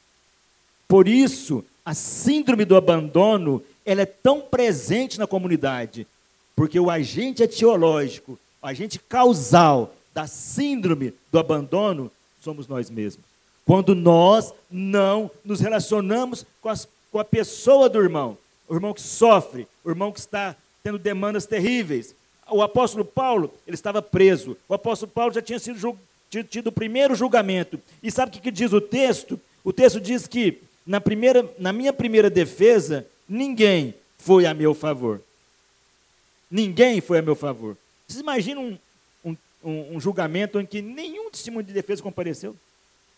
Por 0.87 1.07
isso, 1.07 1.63
a 1.85 1.93
síndrome 1.93 2.65
do 2.65 2.75
abandono, 2.75 3.61
ela 3.85 4.01
é 4.01 4.05
tão 4.05 4.41
presente 4.41 5.19
na 5.19 5.27
comunidade, 5.27 6.07
porque 6.55 6.79
o 6.79 6.89
agente 6.89 7.43
etiológico, 7.43 8.39
o 8.61 8.65
agente 8.65 8.97
causal 8.97 9.93
da 10.13 10.25
síndrome 10.25 11.13
do 11.31 11.37
abandono 11.37 12.11
somos 12.41 12.67
nós 12.67 12.89
mesmos. 12.89 13.25
Quando 13.65 13.93
nós 13.93 14.53
não 14.71 15.29
nos 15.43 15.59
relacionamos 15.59 16.45
com, 16.61 16.69
as, 16.69 16.87
com 17.11 17.19
a 17.19 17.25
pessoa 17.25 17.89
do 17.89 18.01
irmão, 18.01 18.37
o 18.67 18.75
irmão 18.75 18.93
que 18.93 19.01
sofre, 19.01 19.67
o 19.83 19.89
irmão 19.89 20.11
que 20.11 20.19
está 20.19 20.55
tendo 20.83 20.97
demandas 20.97 21.45
terríveis. 21.45 22.15
O 22.49 22.61
apóstolo 22.61 23.03
Paulo, 23.03 23.53
ele 23.65 23.75
estava 23.75 24.01
preso. 24.01 24.57
O 24.69 24.73
apóstolo 24.73 25.11
Paulo 25.11 25.33
já 25.33 25.41
tinha 25.41 25.59
sido 25.59 25.97
tinha 26.29 26.43
tido 26.43 26.67
o 26.67 26.71
primeiro 26.71 27.15
julgamento. 27.15 27.79
E 28.03 28.11
sabe 28.11 28.29
o 28.29 28.33
que, 28.33 28.41
que 28.41 28.51
diz 28.51 28.73
o 28.73 28.81
texto? 28.81 29.39
O 29.63 29.71
texto 29.71 29.99
diz 29.99 30.27
que 30.27 30.61
na, 30.85 30.99
primeira, 30.99 31.49
na 31.57 31.73
minha 31.73 31.93
primeira 31.93 32.29
defesa, 32.29 33.05
ninguém 33.27 33.93
foi 34.17 34.45
a 34.45 34.53
meu 34.53 34.73
favor. 34.73 35.21
Ninguém 36.49 37.01
foi 37.01 37.19
a 37.19 37.21
meu 37.21 37.35
favor. 37.35 37.77
Vocês 38.07 38.21
imaginam 38.21 38.77
um, 39.23 39.35
um, 39.63 39.95
um, 39.95 39.99
julgamento 39.99 40.59
em 40.59 40.65
que 40.65 40.81
nenhum 40.81 41.29
testemunho 41.29 41.65
de 41.65 41.73
defesa 41.73 42.01
compareceu. 42.01 42.55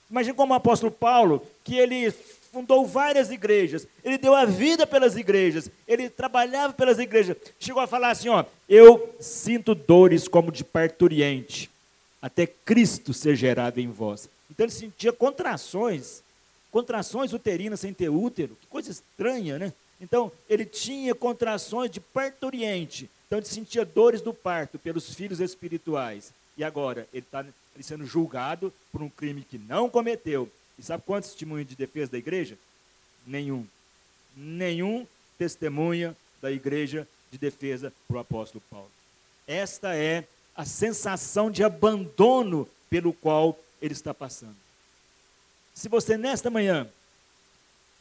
Imagine 0.10 0.36
como 0.36 0.54
o 0.54 0.56
apóstolo 0.56 0.92
Paulo, 0.92 1.46
que 1.64 1.76
ele 1.76 2.12
fundou 2.52 2.86
várias 2.86 3.32
igrejas, 3.32 3.88
ele 4.04 4.18
deu 4.18 4.34
a 4.34 4.46
vida 4.46 4.86
pelas 4.86 5.16
igrejas, 5.16 5.70
ele 5.88 6.10
trabalhava 6.10 6.74
pelas 6.74 7.00
igrejas, 7.00 7.38
chegou 7.60 7.82
a 7.82 7.88
falar 7.88 8.12
assim: 8.12 8.30
ó, 8.30 8.44
eu 8.68 9.16
sinto 9.20 9.74
dores 9.76 10.28
como 10.28 10.52
de 10.52 10.64
parturiente, 10.64 11.70
até 12.22 12.46
Cristo 12.48 13.14
ser 13.14 13.36
gerado 13.36 13.80
em 13.80 13.90
vós. 13.90 14.30
Então 14.50 14.66
ele 14.66 14.74
sentia 14.74 15.14
contrações, 15.14 16.24
contrações 16.72 17.34
uterinas 17.34 17.80
sem 17.80 17.94
ter 17.94 18.10
útero, 18.10 18.58
que 18.60 18.68
coisa 18.68 18.92
estranha, 18.92 19.60
né? 19.60 19.74
Então 20.02 20.32
ele 20.50 20.66
tinha 20.66 21.14
contrações 21.14 21.92
de 21.92 22.00
parturiente, 22.00 23.10
então 23.28 23.38
ele 23.40 23.48
sentia 23.48 23.86
dores 23.86 24.22
do 24.22 24.34
parto 24.34 24.80
pelos 24.80 25.14
filhos 25.14 25.40
espirituais. 25.40 26.34
E 26.58 26.64
agora 26.64 27.08
ele 27.14 27.26
está 27.26 27.46
sendo 27.82 28.06
julgado 28.06 28.74
por 28.92 29.02
um 29.02 29.10
crime 29.10 29.46
que 29.50 29.58
não 29.58 29.90
cometeu. 29.90 30.50
E 30.80 30.84
sabe 30.84 31.04
quantos 31.06 31.32
testemunhos 31.32 31.68
de 31.68 31.76
defesa 31.76 32.14
da 32.14 32.18
igreja? 32.18 32.58
Nenhum. 33.28 33.68
Nenhum 34.36 35.06
testemunha 35.38 36.16
da 36.42 36.52
igreja 36.52 37.08
de 37.32 37.38
defesa 37.38 37.94
para 38.08 38.18
o 38.18 38.20
apóstolo 38.20 38.64
Paulo. 38.72 38.90
Esta 39.46 39.96
é 39.96 40.26
a 40.56 40.66
sensação 40.66 41.52
de 41.52 41.64
abandono 41.64 42.68
pelo 42.90 43.14
qual 43.14 43.60
ele 43.82 43.94
está 43.94 44.14
passando. 44.14 44.56
Se 45.74 45.90
você 45.90 46.18
nesta 46.18 46.50
manhã 46.50 46.90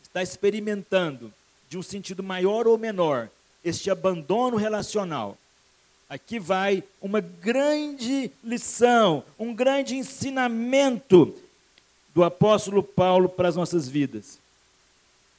está 0.03 0.23
experimentando 0.23 1.33
de 1.69 1.77
um 1.77 1.83
sentido 1.83 2.23
maior 2.23 2.67
ou 2.67 2.79
menor 2.79 3.29
este 3.65 3.91
abandono 3.91 4.57
relacional. 4.57 5.37
Aqui 6.09 6.39
vai 6.39 6.83
uma 7.03 7.21
grande 7.21 8.31
lição, 8.43 9.23
um 9.39 9.55
grande 9.55 9.95
ensinamento 9.95 11.37
do 12.19 12.25
apóstolo 12.25 12.83
Paulo 12.83 13.29
para 13.29 13.49
as 13.49 13.55
nossas 13.55 13.89
vidas. 13.89 14.41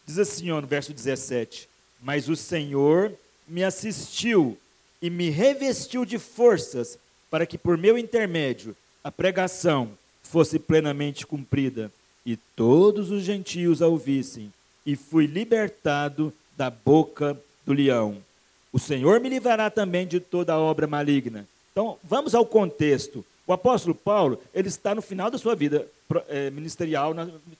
Diz 0.08 0.18
assim, 0.18 0.50
ó, 0.50 0.62
no 0.62 0.68
verso 0.68 0.94
17: 0.94 1.68
Mas 2.02 2.30
o 2.30 2.38
Senhor 2.38 3.12
me 3.46 3.66
assistiu 3.66 4.58
e 5.02 5.10
me 5.10 5.30
revestiu 5.30 6.06
de 6.06 6.18
forças, 6.18 6.98
para 7.30 7.46
que 7.46 7.58
por 7.58 7.78
meu 7.78 7.98
intermédio 7.98 8.74
a 9.04 9.12
pregação 9.12 9.92
fosse 10.24 10.58
plenamente 10.58 11.28
cumprida, 11.28 11.92
e 12.26 12.38
todos 12.38 13.12
os 13.12 13.24
gentios 13.24 13.82
a 13.82 13.88
ouvissem, 13.88 14.50
e 14.86 14.96
fui 14.96 15.26
libertado 15.26 16.34
da 16.56 16.70
boca 16.70 17.38
do 17.66 17.74
leão. 17.74 18.24
O 18.72 18.80
Senhor 18.80 19.20
me 19.20 19.28
livrará 19.28 19.70
também 19.70 20.08
de 20.08 20.22
toda 20.22 20.58
obra 20.58 20.88
maligna. 20.88 21.46
Então, 21.74 21.98
vamos 22.02 22.34
ao 22.34 22.46
contexto. 22.46 23.26
O 23.50 23.54
apóstolo 23.54 23.96
Paulo, 23.96 24.40
ele 24.54 24.68
está 24.68 24.94
no 24.94 25.02
final 25.02 25.32
da 25.32 25.40
sua 25.40 25.56
vida 25.56 25.88
é, 26.28 26.52
ministerial, 26.52 27.16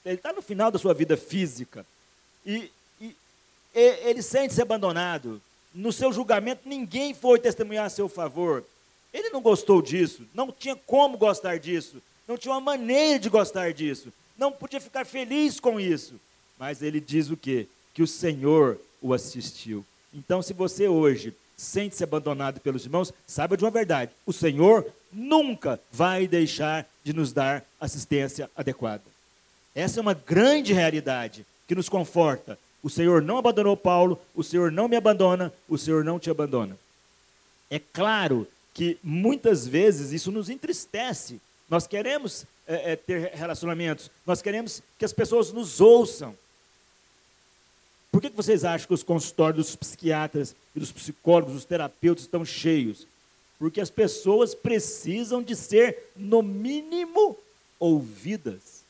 ele 0.06 0.16
está 0.18 0.32
no 0.32 0.40
final 0.40 0.70
da 0.70 0.78
sua 0.78 0.94
vida 0.94 1.18
física. 1.18 1.84
E, 2.46 2.72
e, 3.02 3.16
e 3.74 4.00
ele 4.04 4.22
sente-se 4.22 4.62
abandonado. 4.62 5.42
No 5.74 5.92
seu 5.92 6.14
julgamento, 6.14 6.62
ninguém 6.70 7.16
foi 7.16 7.40
testemunhar 7.40 7.88
a 7.88 7.90
seu 7.90 8.08
favor. 8.08 8.64
Ele 9.12 9.32
não 9.32 9.42
gostou 9.42 9.82
disso, 9.82 10.28
não 10.32 10.52
tinha 10.52 10.76
como 10.76 11.18
gostar 11.18 11.58
disso, 11.58 12.00
não 12.28 12.38
tinha 12.38 12.54
uma 12.54 12.62
maneira 12.62 13.18
de 13.18 13.28
gostar 13.28 13.74
disso, 13.74 14.14
não 14.38 14.52
podia 14.52 14.80
ficar 14.80 15.08
feliz 15.08 15.60
com 15.60 15.80
isso. 15.80 16.22
Mas 16.60 16.84
ele 16.84 17.00
diz 17.00 17.32
o 17.32 17.36
quê? 17.36 17.66
Que 17.96 18.04
o 18.04 18.08
Senhor 18.08 18.80
o 19.02 19.12
assistiu. 19.12 19.84
Então, 20.14 20.44
se 20.44 20.54
você 20.54 20.88
hoje 20.88 21.34
sente-se 21.60 22.04
abandonado 22.04 22.62
pelos 22.62 22.86
irmãos, 22.86 23.14
saiba 23.28 23.58
de 23.58 23.64
uma 23.64 23.70
verdade: 23.70 24.12
o 24.26 24.32
Senhor 24.32 24.86
nunca 25.12 25.80
vai 25.92 26.26
deixar 26.26 26.88
de 27.04 27.14
nos 27.14 27.34
dar 27.34 27.64
assistência 27.80 28.50
adequada. 28.56 29.04
Essa 29.76 30.00
é 30.00 30.02
uma 30.02 30.14
grande 30.14 30.74
realidade 30.74 31.46
que 31.68 31.76
nos 31.76 31.90
conforta. 31.90 32.58
O 32.82 32.90
Senhor 32.90 33.22
não 33.22 33.38
abandonou 33.38 33.76
Paulo, 33.76 34.20
o 34.34 34.44
Senhor 34.44 34.72
não 34.72 34.88
me 34.88 34.96
abandona, 34.96 35.54
o 35.68 35.78
Senhor 35.78 36.04
não 36.04 36.18
te 36.18 36.30
abandona. 36.30 36.78
É 37.70 37.78
claro 37.78 38.48
que 38.74 38.98
muitas 39.04 39.68
vezes 39.68 40.12
isso 40.12 40.32
nos 40.32 40.50
entristece. 40.50 41.42
Nós 41.70 41.86
queremos 41.86 42.46
é, 42.66 42.94
é, 42.94 42.96
ter 42.96 43.32
relacionamentos, 43.34 44.10
nós 44.26 44.42
queremos 44.42 44.82
que 44.98 45.06
as 45.06 45.12
pessoas 45.12 45.52
nos 45.52 45.82
ouçam, 45.82 46.36
por 48.12 48.22
que 48.22 48.30
vocês 48.30 48.66
acham 48.66 48.88
que 48.88 48.94
os 48.94 49.04
consultórios 49.04 49.68
dos 49.68 49.76
psiquiatras 49.76 50.56
e 50.76 50.80
dos 50.80 50.92
psicólogos, 50.92 51.54
dos 51.54 51.66
terapeutas 51.66 52.24
estão 52.24 52.44
cheios? 52.44 53.06
Porque 53.60 53.80
as 53.80 53.90
pessoas 53.90 54.56
precisam 54.56 55.44
de 55.44 55.56
ser, 55.56 56.12
no 56.16 56.42
mínimo, 56.42 57.38
ouvidas. 57.78 58.84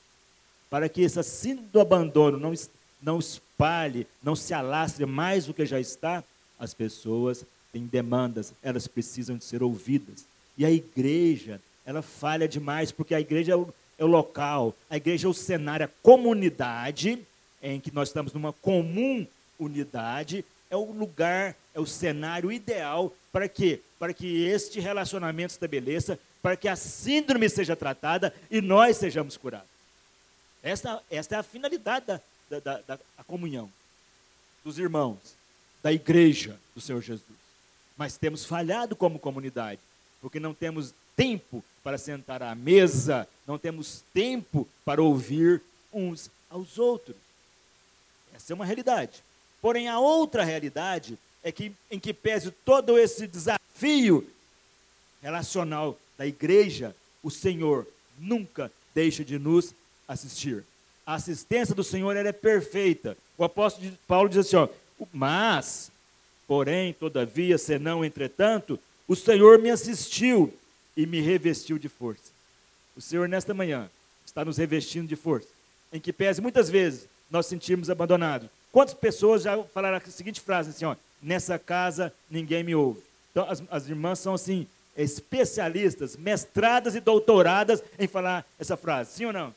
Para 0.69 0.87
que 0.87 1.03
essa 1.03 1.23
síndrome 1.23 1.69
do 1.69 1.81
abandono 1.81 2.37
não, 2.37 2.53
não 3.01 3.19
espalhe, 3.19 4.07
não 4.21 4.35
se 4.35 4.53
alastre 4.53 5.05
mais 5.05 5.47
do 5.47 5.53
que 5.53 5.65
já 5.65 5.79
está, 5.79 6.23
as 6.59 6.73
pessoas 6.73 7.43
têm 7.73 7.85
demandas, 7.85 8.53
elas 8.61 8.87
precisam 8.87 9.37
de 9.37 9.43
ser 9.43 9.63
ouvidas. 9.63 10.25
E 10.57 10.65
a 10.65 10.71
igreja, 10.71 11.59
ela 11.85 12.01
falha 12.01 12.47
demais, 12.47 12.91
porque 12.91 13.15
a 13.15 13.21
igreja 13.21 13.53
é 13.53 13.55
o, 13.55 13.73
é 13.97 14.03
o 14.03 14.07
local, 14.07 14.75
a 14.89 14.97
igreja 14.97 15.27
é 15.27 15.29
o 15.29 15.33
cenário, 15.33 15.85
a 15.85 15.89
comunidade 16.03 17.19
em 17.61 17.79
que 17.79 17.91
nós 17.91 18.09
estamos 18.09 18.33
numa 18.33 18.53
comum 18.53 19.25
unidade, 19.57 20.45
é 20.69 20.75
o 20.75 20.91
lugar, 20.91 21.55
é 21.73 21.79
o 21.79 21.85
cenário 21.85 22.51
ideal 22.51 23.13
para 23.31 23.49
quê? 23.49 23.81
Para 23.97 24.13
que 24.13 24.45
este 24.45 24.79
relacionamento 24.79 25.51
estabeleça, 25.51 26.19
para 26.41 26.55
que 26.55 26.67
a 26.67 26.75
síndrome 26.75 27.49
seja 27.49 27.75
tratada 27.75 28.33
e 28.49 28.61
nós 28.61 28.97
sejamos 28.97 29.35
curados. 29.35 29.67
Esta, 30.63 31.01
esta 31.09 31.35
é 31.35 31.39
a 31.39 31.43
finalidade 31.43 32.05
da, 32.05 32.21
da, 32.49 32.59
da, 32.59 32.81
da 32.95 33.23
comunhão 33.25 33.71
dos 34.63 34.77
irmãos, 34.77 35.17
da 35.81 35.91
igreja 35.91 36.59
do 36.75 36.81
Senhor 36.81 37.01
Jesus. 37.01 37.39
Mas 37.97 38.17
temos 38.17 38.45
falhado 38.45 38.95
como 38.95 39.19
comunidade. 39.19 39.79
porque 40.21 40.39
não 40.39 40.53
temos 40.53 40.93
tempo 41.15 41.63
para 41.83 41.97
sentar 41.97 42.41
à 42.43 42.53
mesa, 42.53 43.27
não 43.47 43.57
temos 43.57 44.03
tempo 44.13 44.67
para 44.83 45.01
ouvir 45.01 45.61
uns 45.93 46.29
aos 46.49 46.77
outros. 46.77 47.15
Essa 48.39 48.53
é 48.53 48.55
uma 48.55 48.65
realidade. 48.65 49.21
Porém, 49.61 49.89
a 49.89 49.99
outra 49.99 50.45
realidade 50.45 51.19
é 51.43 51.51
que, 51.51 51.73
em 51.91 51.99
que 51.99 52.13
pese 52.13 52.51
todo 52.51 52.97
esse 52.97 53.27
desafio 53.27 54.25
relacional 55.21 55.99
da 56.17 56.25
igreja, 56.25 56.95
o 57.21 57.29
Senhor 57.29 57.85
nunca 58.17 58.71
deixa 58.95 59.25
de 59.25 59.37
nos 59.37 59.75
assistir. 60.07 60.63
A 61.05 61.15
assistência 61.15 61.75
do 61.75 61.83
Senhor 61.83 62.15
é 62.15 62.31
perfeita. 62.31 63.17
O 63.37 63.43
apóstolo 63.43 63.91
Paulo 64.07 64.29
diz 64.29 64.37
assim: 64.37 64.55
ó, 64.55 64.69
mas, 65.11 65.91
porém, 66.47 66.93
todavia, 66.93 67.57
senão, 67.57 68.05
entretanto, 68.05 68.79
o 69.07 69.15
Senhor 69.15 69.59
me 69.59 69.69
assistiu 69.69 70.53
e 70.95 71.05
me 71.05 71.19
revestiu 71.19 71.77
de 71.77 71.89
força. 71.89 72.31
O 72.95 73.01
Senhor, 73.01 73.27
nesta 73.27 73.53
manhã, 73.53 73.89
está 74.25 74.45
nos 74.45 74.57
revestindo 74.57 75.07
de 75.07 75.15
força. 75.15 75.47
Em 75.91 75.99
que 75.99 76.13
pese 76.13 76.41
muitas 76.41 76.69
vezes 76.69 77.07
nós 77.29 77.45
sentimos 77.45 77.89
abandonados. 77.89 78.49
Quantas 78.71 78.93
pessoas 78.93 79.43
já 79.43 79.61
falaram 79.63 79.97
a 79.97 80.11
seguinte 80.11 80.41
frase 80.41 80.69
assim, 80.69 80.85
ó, 80.85 80.95
nessa 81.21 81.57
casa 81.57 82.13
ninguém 82.29 82.63
me 82.63 82.75
ouve. 82.75 83.01
Então 83.31 83.49
as, 83.49 83.63
as 83.69 83.87
irmãs 83.87 84.19
são 84.19 84.33
assim, 84.33 84.67
especialistas, 84.95 86.15
mestradas 86.15 86.95
e 86.95 86.99
doutoradas 86.99 87.83
em 87.97 88.07
falar 88.07 88.45
essa 88.59 88.75
frase, 88.75 89.13
sim 89.13 89.25
ou 89.25 89.33
não? 89.33 89.53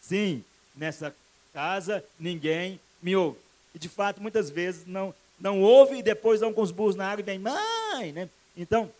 Sim, 0.00 0.44
nessa 0.74 1.14
casa 1.52 2.04
ninguém 2.18 2.80
me 3.02 3.14
ouve. 3.16 3.38
E 3.74 3.78
de 3.78 3.88
fato, 3.88 4.20
muitas 4.20 4.50
vezes 4.50 4.86
não, 4.86 5.14
não 5.38 5.60
ouve 5.60 5.98
e 5.98 6.02
depois 6.02 6.40
dão 6.40 6.52
com 6.52 6.62
os 6.62 6.70
burros 6.70 6.96
na 6.96 7.08
água 7.08 7.20
e 7.20 7.24
vem, 7.24 7.38
mãe, 7.38 8.12
né? 8.12 8.28
Então, 8.56 8.90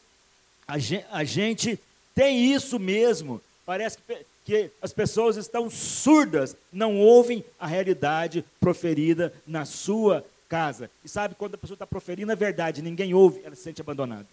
a 0.66 0.78
gente, 0.78 1.06
a 1.10 1.24
gente 1.24 1.80
tem 2.14 2.52
isso 2.52 2.78
mesmo. 2.78 3.40
Parece 3.66 3.98
que, 3.98 4.26
que 4.44 4.70
as 4.80 4.92
pessoas 4.92 5.36
estão 5.36 5.68
surdas, 5.70 6.56
não 6.72 6.98
ouvem 6.98 7.44
a 7.58 7.66
realidade 7.66 8.44
proferida 8.58 9.32
na 9.46 9.64
sua 9.64 10.24
casa. 10.48 10.90
E 11.04 11.08
sabe 11.08 11.34
quando 11.34 11.54
a 11.54 11.58
pessoa 11.58 11.74
está 11.74 11.86
proferindo 11.86 12.32
a 12.32 12.34
verdade, 12.34 12.82
ninguém 12.82 13.14
ouve, 13.14 13.40
ela 13.44 13.54
se 13.54 13.62
sente 13.62 13.80
abandonada. 13.80 14.26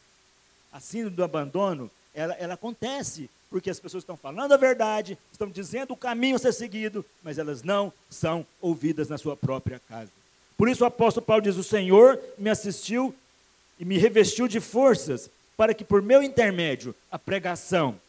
A 0.72 0.80
síndrome 0.80 1.16
do 1.16 1.24
abandono, 1.24 1.92
ela, 2.14 2.34
ela 2.34 2.54
acontece 2.56 3.30
porque 3.50 3.70
as 3.70 3.80
pessoas 3.80 4.04
estão 4.04 4.18
falando 4.18 4.52
a 4.52 4.58
verdade, 4.58 5.18
estão 5.32 5.50
dizendo 5.50 5.94
o 5.94 5.98
caminho 5.98 6.36
a 6.36 6.40
ser 6.40 6.54
seguido, 6.54 7.06
mas 7.24 7.38
elas 7.38 7.64
não 7.64 7.94
são 8.10 8.46
ouvidas 8.62 9.08
na 9.08 9.18
sua 9.18 9.38
própria 9.38 9.80
casa. 9.88 10.12
Por 10.58 10.68
isso 10.68 10.84
o 10.84 10.88
apóstolo 10.88 11.26
Paulo 11.26 11.44
diz: 11.44 11.56
O 11.56 11.64
Senhor 11.64 12.20
me 12.38 12.50
assistiu 12.50 13.14
e 13.80 13.86
me 13.86 13.98
revestiu 13.98 14.48
de 14.48 14.60
forças, 14.60 15.30
para 15.56 15.74
que 15.74 15.86
por 15.86 16.02
meu 16.02 16.22
intermédio 16.22 16.94
a 17.12 17.18
pregação 17.18 18.00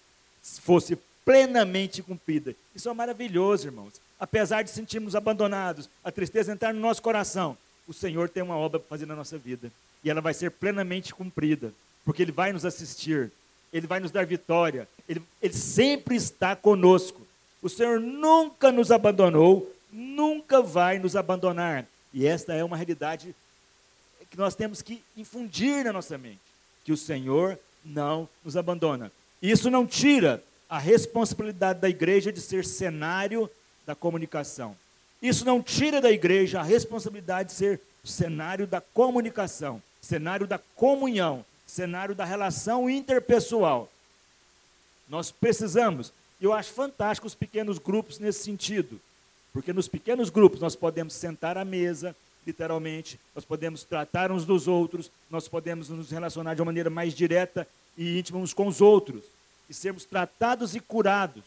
fosse 0.43 0.99
plenamente 1.29 2.03
cumprida. 2.03 2.57
Isso 2.75 2.89
é 2.89 2.95
maravilhoso, 2.95 3.67
irmãos. 3.67 4.01
Apesar 4.19 4.63
de 4.63 4.71
sentirmos 4.71 5.15
abandonados, 5.15 5.87
a 6.03 6.11
tristeza 6.11 6.51
entrar 6.51 6.73
no 6.73 6.81
nosso 6.81 7.03
coração, 7.03 7.55
o 7.87 7.93
Senhor 7.93 8.31
tem 8.31 8.43
uma 8.43 8.57
obra 8.57 8.81
para 8.81 8.89
fazer 8.89 9.05
na 9.05 9.15
nossa 9.15 9.37
vida. 9.37 9.71
E 10.03 10.09
ela 10.09 10.23
vai 10.23 10.33
ser 10.33 10.51
plenamente 10.51 11.15
cumprida, 11.15 11.71
porque 12.03 12.23
Ele 12.23 12.33
vai 12.33 12.51
nos 12.51 12.65
assistir, 12.65 13.31
Ele 13.71 13.87
vai 13.87 14.01
nos 14.01 14.11
dar 14.11 14.25
vitória, 14.25 14.89
Ele, 15.07 15.21
Ele 15.43 15.53
sempre 15.53 16.17
está 16.17 16.57
conosco. 16.57 17.21
O 17.61 17.69
Senhor 17.69 18.01
nunca 18.01 18.73
nos 18.73 18.91
abandonou, 18.91 19.71
nunca 19.93 20.63
vai 20.63 20.99
nos 20.99 21.15
abandonar. 21.15 21.85
E 22.15 22.27
esta 22.27 22.55
é 22.55 22.65
uma 22.65 22.77
realidade 22.79 23.37
que 24.31 24.39
nós 24.39 24.55
temos 24.55 24.81
que 24.81 25.03
infundir 25.15 25.85
na 25.85 25.93
nossa 25.93 26.17
mente, 26.17 26.41
que 26.87 26.93
o 26.93 26.97
Senhor 26.97 27.59
não 27.85 28.27
nos 28.43 28.57
abandona. 28.57 29.13
Isso 29.43 29.71
não 29.71 29.87
tira 29.87 30.43
a 30.69 30.79
responsabilidade 30.79 31.81
da 31.81 31.89
igreja 31.89 32.33
de 32.33 32.41
ser 32.41 32.65
cenário 32.65 33.51
da 33.87 33.95
comunicação. 33.95 34.77
Isso 35.23 35.45
não 35.45 35.63
tira 35.63 36.01
da 36.01 36.11
igreja 36.11 36.61
a 36.61 36.63
responsabilidade 36.63 37.49
de 37.49 37.55
ser 37.55 37.81
cenário 38.05 38.67
da 38.67 38.81
comunicação, 38.81 39.83
cenário 40.01 40.47
da 40.47 40.59
comunhão, 40.59 41.45
cenário 41.67 42.15
da 42.15 42.25
relação 42.25 42.89
interpessoal. 42.89 43.91
Nós 45.09 45.31
precisamos, 45.31 46.13
e 46.41 46.45
eu 46.45 46.53
acho 46.53 46.73
fantástico 46.73 47.27
os 47.27 47.35
pequenos 47.35 47.79
grupos 47.79 48.19
nesse 48.19 48.45
sentido, 48.45 49.01
porque 49.53 49.73
nos 49.73 49.89
pequenos 49.89 50.31
grupos 50.31 50.61
nós 50.61 50.77
podemos 50.77 51.15
sentar 51.15 51.57
à 51.57 51.65
mesa, 51.65 52.15
literalmente, 52.47 53.19
nós 53.35 53.45
podemos 53.45 53.85
tratar 53.85 54.31
uns 54.31 54.45
dos 54.45 54.69
outros, 54.69 55.11
nós 55.31 55.49
podemos 55.49 55.89
nos 55.89 56.11
relacionar 56.11 56.55
de 56.55 56.61
uma 56.61 56.67
maneira 56.67 56.91
mais 56.91 57.15
direta 57.15 57.67
e 57.97 58.19
íntima 58.19 58.39
uns 58.39 58.55
com 58.55 58.67
os 58.67 58.81
outros, 58.81 59.25
e 59.69 59.75
sermos 59.75 60.05
tratados 60.05 60.75
e 60.75 60.81
curados. 60.81 61.45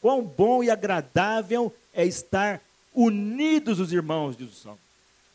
Quão 0.00 0.22
bom 0.22 0.62
e 0.62 0.70
agradável 0.70 1.74
é 1.92 2.04
estar 2.04 2.60
unidos 2.94 3.80
os 3.80 3.92
irmãos, 3.92 4.36
diz 4.36 4.50
o 4.50 4.54
Salmo. 4.54 4.78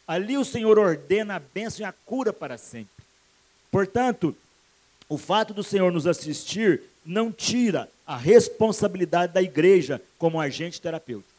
Ali 0.08 0.38
o 0.38 0.46
Senhor 0.46 0.78
ordena 0.78 1.36
a 1.36 1.40
bênção 1.40 1.82
e 1.82 1.86
a 1.86 1.92
cura 1.92 2.34
para 2.34 2.58
sempre. 2.58 3.06
Portanto, 3.70 4.36
o 5.08 5.18
fato 5.18 5.54
do 5.54 5.64
Senhor 5.64 5.92
nos 5.92 6.08
assistir 6.08 6.84
não 7.06 7.32
tira 7.32 7.90
a 8.06 8.18
responsabilidade 8.18 9.34
da 9.34 9.42
igreja 9.42 10.02
como 10.18 10.40
agente 10.40 10.82
terapêutico. 10.82 11.32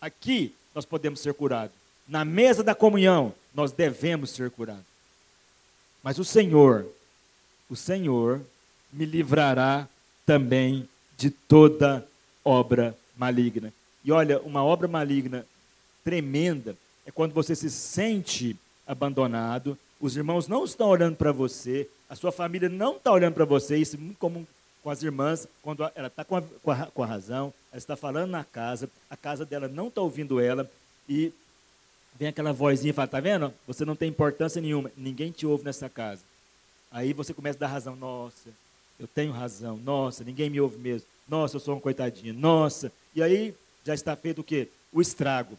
Aqui 0.00 0.54
nós 0.74 0.84
podemos 0.84 1.20
ser 1.20 1.34
curados. 1.34 1.76
Na 2.06 2.24
mesa 2.24 2.62
da 2.62 2.74
comunhão, 2.74 3.34
nós 3.54 3.72
devemos 3.72 4.30
ser 4.30 4.50
curados. 4.50 4.84
Mas 6.02 6.18
o 6.18 6.24
Senhor, 6.24 6.86
o 7.70 7.76
Senhor 7.76 8.42
me 8.92 9.06
livrará 9.06 9.88
também 10.26 10.88
de 11.16 11.30
toda 11.30 12.06
obra 12.44 12.96
maligna. 13.16 13.72
E 14.04 14.10
olha, 14.10 14.40
uma 14.40 14.64
obra 14.64 14.88
maligna 14.88 15.46
tremenda 16.02 16.76
é 17.06 17.10
quando 17.10 17.32
você 17.32 17.54
se 17.54 17.70
sente 17.70 18.56
abandonado, 18.86 19.78
os 20.00 20.16
irmãos 20.16 20.48
não 20.48 20.64
estão 20.64 20.88
olhando 20.88 21.16
para 21.16 21.30
você, 21.30 21.88
a 22.08 22.16
sua 22.16 22.32
família 22.32 22.68
não 22.68 22.96
está 22.96 23.12
olhando 23.12 23.34
para 23.34 23.44
você, 23.44 23.76
isso 23.76 23.96
é 23.96 23.98
muito 23.98 24.18
comum 24.18 24.44
com 24.82 24.90
as 24.90 25.02
irmãs, 25.02 25.46
quando 25.62 25.88
ela 25.94 26.08
está 26.08 26.24
com, 26.24 26.40
com, 26.40 26.74
com, 26.74 27.02
a 27.02 27.06
razão, 27.06 27.52
ela 27.70 27.78
está 27.78 27.94
falando 27.94 28.30
na 28.30 28.42
casa, 28.42 28.88
a 29.10 29.16
casa 29.16 29.44
dela 29.44 29.68
não 29.68 29.88
está 29.88 30.00
ouvindo 30.00 30.40
ela, 30.40 30.68
e 31.08 31.32
vem 32.18 32.28
aquela 32.28 32.52
vozinha 32.52 32.90
e 32.90 32.94
fala, 32.94 33.06
tá 33.06 33.20
vendo? 33.20 33.52
Você 33.66 33.84
não 33.84 33.94
tem 33.94 34.08
importância 34.08 34.60
nenhuma, 34.60 34.90
ninguém 34.96 35.30
te 35.30 35.46
ouve 35.46 35.64
nessa 35.64 35.88
casa. 35.88 36.22
Aí 36.90 37.12
você 37.12 37.32
começa 37.32 37.58
a 37.58 37.60
dar 37.60 37.66
razão, 37.68 37.94
nossa, 37.94 38.50
eu 38.98 39.06
tenho 39.06 39.32
razão, 39.32 39.76
nossa, 39.76 40.24
ninguém 40.24 40.50
me 40.50 40.60
ouve 40.60 40.76
mesmo, 40.78 41.06
nossa, 41.28 41.56
eu 41.56 41.60
sou 41.60 41.74
uma 41.74 41.80
coitadinha, 41.80 42.32
nossa. 42.32 42.92
E 43.14 43.22
aí 43.22 43.54
já 43.84 43.94
está 43.94 44.16
feito 44.16 44.40
o 44.40 44.44
quê? 44.44 44.68
O 44.92 45.00
estrago. 45.00 45.56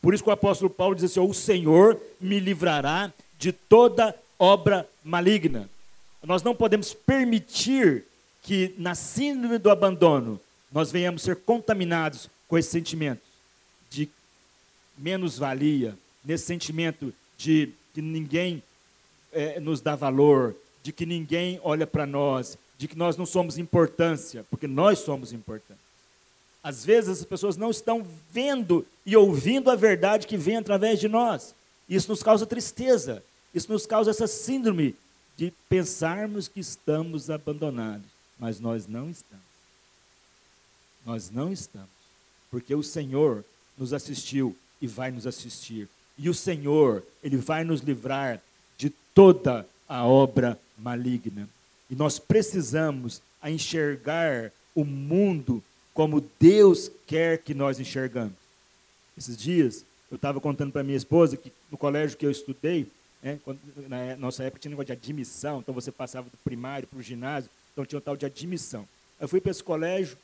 Por 0.00 0.14
isso 0.14 0.22
que 0.22 0.30
o 0.30 0.32
apóstolo 0.32 0.70
Paulo 0.70 0.94
diz 0.94 1.04
assim: 1.04 1.20
o 1.20 1.34
Senhor 1.34 2.00
me 2.20 2.38
livrará 2.38 3.12
de 3.38 3.52
toda 3.52 4.14
obra 4.38 4.88
maligna. 5.04 5.68
Nós 6.22 6.42
não 6.42 6.54
podemos 6.54 6.94
permitir 6.94 8.04
que 8.42 8.74
na 8.78 8.94
síndrome 8.94 9.58
do 9.58 9.70
abandono 9.70 10.40
nós 10.72 10.90
venhamos 10.90 11.22
ser 11.22 11.36
contaminados 11.36 12.28
com 12.48 12.56
esse 12.56 12.70
sentimento 12.70 13.22
de 13.90 14.08
menos-valia, 14.96 15.96
nesse 16.24 16.44
sentimento 16.46 17.12
de 17.36 17.70
que 17.92 18.00
ninguém 18.00 18.62
é, 19.32 19.60
nos 19.60 19.80
dá 19.80 19.94
valor, 19.94 20.54
de 20.82 20.92
que 20.92 21.04
ninguém 21.06 21.60
olha 21.62 21.86
para 21.86 22.06
nós, 22.06 22.56
de 22.78 22.88
que 22.88 22.96
nós 22.96 23.16
não 23.16 23.26
somos 23.26 23.58
importância, 23.58 24.44
porque 24.50 24.66
nós 24.66 25.00
somos 25.00 25.32
importantes. 25.32 25.84
Às 26.62 26.84
vezes 26.84 27.20
as 27.20 27.24
pessoas 27.24 27.56
não 27.56 27.70
estão 27.70 28.06
vendo 28.30 28.86
e 29.04 29.16
ouvindo 29.16 29.70
a 29.70 29.76
verdade 29.76 30.26
que 30.26 30.36
vem 30.36 30.56
através 30.56 30.98
de 31.00 31.08
nós. 31.08 31.54
Isso 31.88 32.10
nos 32.10 32.22
causa 32.22 32.46
tristeza, 32.46 33.22
isso 33.54 33.70
nos 33.72 33.86
causa 33.86 34.10
essa 34.10 34.26
síndrome 34.26 34.94
de 35.36 35.52
pensarmos 35.68 36.48
que 36.48 36.60
estamos 36.60 37.30
abandonados, 37.30 38.06
mas 38.38 38.60
nós 38.60 38.86
não 38.86 39.10
estamos. 39.10 39.44
Nós 41.04 41.30
não 41.30 41.52
estamos, 41.52 41.88
porque 42.50 42.74
o 42.74 42.82
Senhor 42.82 43.44
nos 43.76 43.92
assistiu 43.94 44.54
e 44.80 44.86
vai 44.86 45.10
nos 45.10 45.26
assistir. 45.26 45.88
E 46.18 46.28
o 46.28 46.34
Senhor, 46.34 47.02
Ele 47.22 47.38
vai 47.38 47.64
nos 47.64 47.80
livrar 47.80 48.40
toda 49.20 49.68
a 49.86 50.06
obra 50.06 50.58
maligna. 50.78 51.46
E 51.90 51.94
nós 51.94 52.18
precisamos 52.18 53.20
a 53.42 53.50
enxergar 53.50 54.50
o 54.74 54.82
mundo 54.82 55.62
como 55.92 56.26
Deus 56.40 56.90
quer 57.06 57.36
que 57.36 57.52
nós 57.52 57.78
enxergamos. 57.78 58.32
Esses 59.18 59.36
dias, 59.36 59.84
eu 60.10 60.14
estava 60.14 60.40
contando 60.40 60.72
para 60.72 60.82
minha 60.82 60.96
esposa 60.96 61.36
que 61.36 61.52
no 61.70 61.76
colégio 61.76 62.16
que 62.16 62.24
eu 62.24 62.30
estudei, 62.30 62.86
né, 63.22 63.38
quando, 63.44 63.60
na 63.90 64.16
nossa 64.16 64.42
época 64.42 64.58
tinha 64.58 64.70
negócio 64.70 64.86
de 64.86 64.92
admissão, 64.92 65.58
então 65.58 65.74
você 65.74 65.92
passava 65.92 66.30
do 66.30 66.38
primário 66.38 66.88
para 66.88 66.98
o 66.98 67.02
ginásio, 67.02 67.50
então 67.74 67.84
tinha 67.84 67.98
um 67.98 68.02
tal 68.02 68.16
de 68.16 68.24
admissão. 68.24 68.88
Eu 69.20 69.28
fui 69.28 69.38
para 69.38 69.50
esse 69.50 69.62
colégio, 69.62 70.16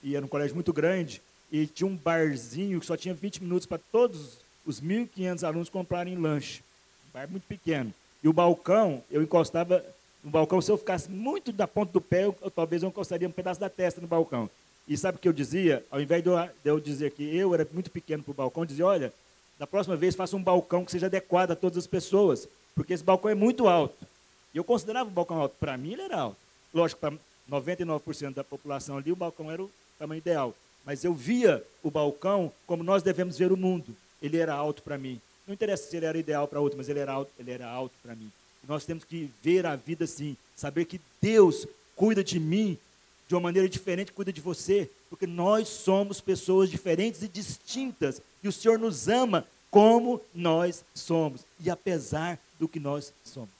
e 0.00 0.14
era 0.14 0.24
um 0.24 0.28
colégio 0.28 0.54
muito 0.54 0.72
grande, 0.72 1.20
e 1.50 1.66
tinha 1.66 1.88
um 1.88 1.96
barzinho 1.96 2.78
que 2.78 2.86
só 2.86 2.96
tinha 2.96 3.14
20 3.14 3.42
minutos 3.42 3.66
para 3.66 3.80
todos 3.90 4.38
os 4.64 4.80
1.500 4.80 5.42
alunos 5.42 5.68
comprarem 5.68 6.16
lanche. 6.16 6.62
Um 7.08 7.18
bar 7.18 7.28
muito 7.28 7.48
pequeno. 7.48 7.92
E 8.24 8.28
o 8.28 8.32
balcão, 8.32 9.04
eu 9.10 9.22
encostava 9.22 9.84
no 10.24 10.30
balcão, 10.30 10.58
se 10.62 10.72
eu 10.72 10.78
ficasse 10.78 11.10
muito 11.10 11.52
da 11.52 11.68
ponta 11.68 11.92
do 11.92 12.00
pé, 12.00 12.24
eu, 12.24 12.34
eu, 12.40 12.50
talvez 12.50 12.82
eu 12.82 12.88
encostaria 12.88 13.28
um 13.28 13.30
pedaço 13.30 13.60
da 13.60 13.68
testa 13.68 14.00
no 14.00 14.06
balcão. 14.06 14.48
E 14.88 14.96
sabe 14.96 15.18
o 15.18 15.20
que 15.20 15.28
eu 15.28 15.32
dizia? 15.32 15.84
Ao 15.90 16.00
invés 16.00 16.22
de 16.22 16.30
eu, 16.30 16.36
de 16.36 16.70
eu 16.70 16.80
dizer 16.80 17.10
que 17.10 17.22
eu 17.36 17.52
era 17.52 17.68
muito 17.70 17.90
pequeno 17.90 18.22
para 18.22 18.30
o 18.30 18.34
balcão, 18.34 18.62
eu 18.62 18.66
dizia, 18.66 18.86
olha, 18.86 19.12
da 19.58 19.66
próxima 19.66 19.94
vez 19.94 20.14
faça 20.14 20.34
um 20.34 20.42
balcão 20.42 20.86
que 20.86 20.90
seja 20.90 21.04
adequado 21.04 21.50
a 21.50 21.56
todas 21.56 21.76
as 21.76 21.86
pessoas, 21.86 22.48
porque 22.74 22.94
esse 22.94 23.04
balcão 23.04 23.30
é 23.30 23.34
muito 23.34 23.68
alto. 23.68 24.06
E 24.54 24.56
eu 24.56 24.64
considerava 24.64 25.10
o 25.10 25.12
balcão 25.12 25.38
alto. 25.38 25.56
Para 25.60 25.76
mim, 25.76 25.92
ele 25.92 26.02
era 26.02 26.16
alto. 26.16 26.38
Lógico, 26.72 27.02
para 27.02 27.12
99% 27.50 28.32
da 28.32 28.42
população 28.42 28.96
ali, 28.96 29.12
o 29.12 29.16
balcão 29.16 29.50
era 29.50 29.62
o 29.62 29.70
tamanho 29.98 30.18
ideal. 30.18 30.54
Mas 30.86 31.04
eu 31.04 31.12
via 31.12 31.62
o 31.82 31.90
balcão 31.90 32.50
como 32.66 32.82
nós 32.82 33.02
devemos 33.02 33.36
ver 33.36 33.52
o 33.52 33.56
mundo. 33.56 33.94
Ele 34.22 34.38
era 34.38 34.54
alto 34.54 34.82
para 34.82 34.96
mim. 34.96 35.20
Não 35.46 35.54
interessa 35.54 35.88
se 35.88 35.96
ele 35.96 36.06
era 36.06 36.18
ideal 36.18 36.48
para 36.48 36.60
outro, 36.60 36.78
mas 36.78 36.88
ele 36.88 36.98
era 36.98 37.12
alto, 37.12 37.30
ele 37.38 37.50
era 37.50 37.66
alto 37.66 37.94
para 38.02 38.14
mim. 38.14 38.30
E 38.62 38.66
nós 38.66 38.84
temos 38.84 39.04
que 39.04 39.30
ver 39.42 39.66
a 39.66 39.76
vida 39.76 40.04
assim, 40.04 40.36
saber 40.56 40.86
que 40.86 41.00
Deus 41.20 41.66
cuida 41.94 42.24
de 42.24 42.40
mim 42.40 42.78
de 43.28 43.34
uma 43.34 43.40
maneira 43.40 43.68
diferente, 43.68 44.12
cuida 44.12 44.32
de 44.32 44.40
você, 44.40 44.90
porque 45.10 45.26
nós 45.26 45.68
somos 45.68 46.20
pessoas 46.20 46.70
diferentes 46.70 47.22
e 47.22 47.28
distintas, 47.28 48.20
e 48.42 48.48
o 48.48 48.52
Senhor 48.52 48.78
nos 48.78 49.08
ama 49.08 49.46
como 49.70 50.20
nós 50.34 50.84
somos, 50.94 51.42
e 51.58 51.70
apesar 51.70 52.38
do 52.58 52.68
que 52.68 52.78
nós 52.78 53.12
somos. 53.24 53.50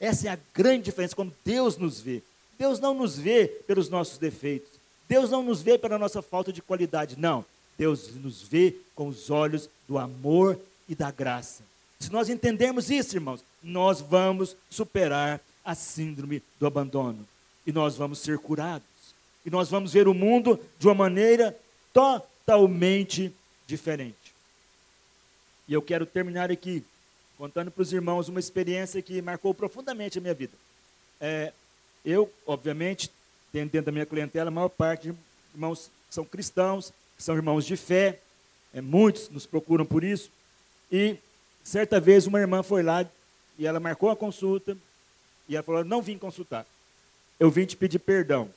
Essa 0.00 0.28
é 0.28 0.30
a 0.32 0.38
grande 0.54 0.84
diferença 0.84 1.14
como 1.14 1.34
Deus 1.44 1.76
nos 1.76 2.00
vê. 2.00 2.22
Deus 2.58 2.80
não 2.80 2.94
nos 2.94 3.18
vê 3.18 3.46
pelos 3.66 3.88
nossos 3.88 4.16
defeitos. 4.16 4.70
Deus 5.06 5.30
não 5.30 5.42
nos 5.42 5.60
vê 5.60 5.76
pela 5.76 5.98
nossa 5.98 6.22
falta 6.22 6.52
de 6.52 6.62
qualidade. 6.62 7.18
Não. 7.18 7.44
Deus 7.76 8.14
nos 8.14 8.40
vê 8.40 8.76
com 8.94 9.08
os 9.08 9.28
olhos 9.28 9.68
do 9.86 9.98
amor 9.98 10.58
e 10.90 10.94
da 10.96 11.10
graça. 11.12 11.62
Se 12.00 12.10
nós 12.10 12.28
entendermos 12.28 12.90
isso, 12.90 13.16
irmãos, 13.16 13.44
nós 13.62 14.00
vamos 14.00 14.56
superar 14.68 15.40
a 15.64 15.72
síndrome 15.72 16.42
do 16.58 16.66
abandono. 16.66 17.26
E 17.64 17.70
nós 17.70 17.94
vamos 17.94 18.18
ser 18.18 18.38
curados. 18.38 18.88
E 19.46 19.50
nós 19.50 19.70
vamos 19.70 19.92
ver 19.92 20.08
o 20.08 20.14
mundo 20.14 20.58
de 20.80 20.88
uma 20.88 20.94
maneira 20.94 21.56
totalmente 21.92 23.32
diferente. 23.68 24.34
E 25.68 25.72
eu 25.72 25.80
quero 25.80 26.04
terminar 26.04 26.50
aqui 26.50 26.84
contando 27.38 27.70
para 27.70 27.82
os 27.82 27.92
irmãos 27.92 28.28
uma 28.28 28.40
experiência 28.40 29.00
que 29.00 29.22
marcou 29.22 29.54
profundamente 29.54 30.18
a 30.18 30.20
minha 30.20 30.34
vida. 30.34 30.52
É, 31.20 31.52
eu, 32.04 32.30
obviamente, 32.44 33.10
tenho 33.52 33.66
dentro 33.66 33.86
da 33.86 33.92
minha 33.92 34.06
clientela 34.06 34.48
a 34.48 34.50
maior 34.50 34.68
parte 34.68 35.10
de 35.10 35.14
irmãos 35.54 35.90
que 36.08 36.14
são 36.14 36.24
cristãos, 36.24 36.92
que 37.16 37.22
são 37.22 37.36
irmãos 37.36 37.64
de 37.64 37.76
fé, 37.76 38.18
é, 38.74 38.80
muitos 38.80 39.28
nos 39.28 39.46
procuram 39.46 39.86
por 39.86 40.02
isso. 40.02 40.30
E 40.90 41.16
certa 41.62 42.00
vez 42.00 42.26
uma 42.26 42.40
irmã 42.40 42.62
foi 42.62 42.82
lá 42.82 43.06
e 43.58 43.66
ela 43.66 43.78
marcou 43.78 44.10
a 44.10 44.16
consulta 44.16 44.76
e 45.48 45.54
ela 45.54 45.62
falou: 45.62 45.84
Não 45.84 46.02
vim 46.02 46.18
consultar, 46.18 46.66
eu 47.38 47.50
vim 47.50 47.64
te 47.64 47.76
pedir 47.76 47.98
perdão. 47.98 48.50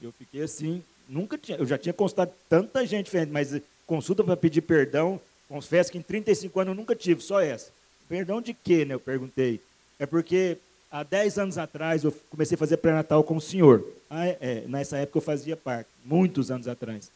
Eu 0.00 0.12
fiquei 0.12 0.42
assim, 0.42 0.82
nunca 1.08 1.36
tinha, 1.36 1.58
eu 1.58 1.66
já 1.66 1.76
tinha 1.76 1.92
consultado 1.92 2.32
tanta 2.48 2.86
gente 2.86 3.06
diferente, 3.06 3.32
mas 3.32 3.60
consulta 3.86 4.22
para 4.22 4.36
pedir 4.36 4.60
perdão, 4.60 5.20
confesso 5.48 5.90
que 5.90 5.98
em 5.98 6.02
35 6.02 6.60
anos 6.60 6.72
eu 6.72 6.76
nunca 6.76 6.94
tive, 6.94 7.20
só 7.20 7.40
essa. 7.40 7.72
Perdão 8.08 8.40
de 8.40 8.54
quê, 8.54 8.84
né? 8.84 8.94
Eu 8.94 9.00
perguntei. 9.00 9.60
É 9.98 10.06
porque 10.06 10.58
há 10.90 11.02
10 11.02 11.38
anos 11.38 11.58
atrás 11.58 12.04
eu 12.04 12.12
comecei 12.30 12.54
a 12.54 12.58
fazer 12.58 12.76
pré-natal 12.76 13.24
com 13.24 13.36
o 13.36 13.40
senhor. 13.40 13.84
Ah, 14.08 14.26
é, 14.26 14.38
é, 14.40 14.64
nessa 14.66 14.96
época 14.98 15.18
eu 15.18 15.22
fazia 15.22 15.56
parte, 15.56 15.88
muitos 16.04 16.50
anos 16.50 16.68
atrás. 16.68 17.10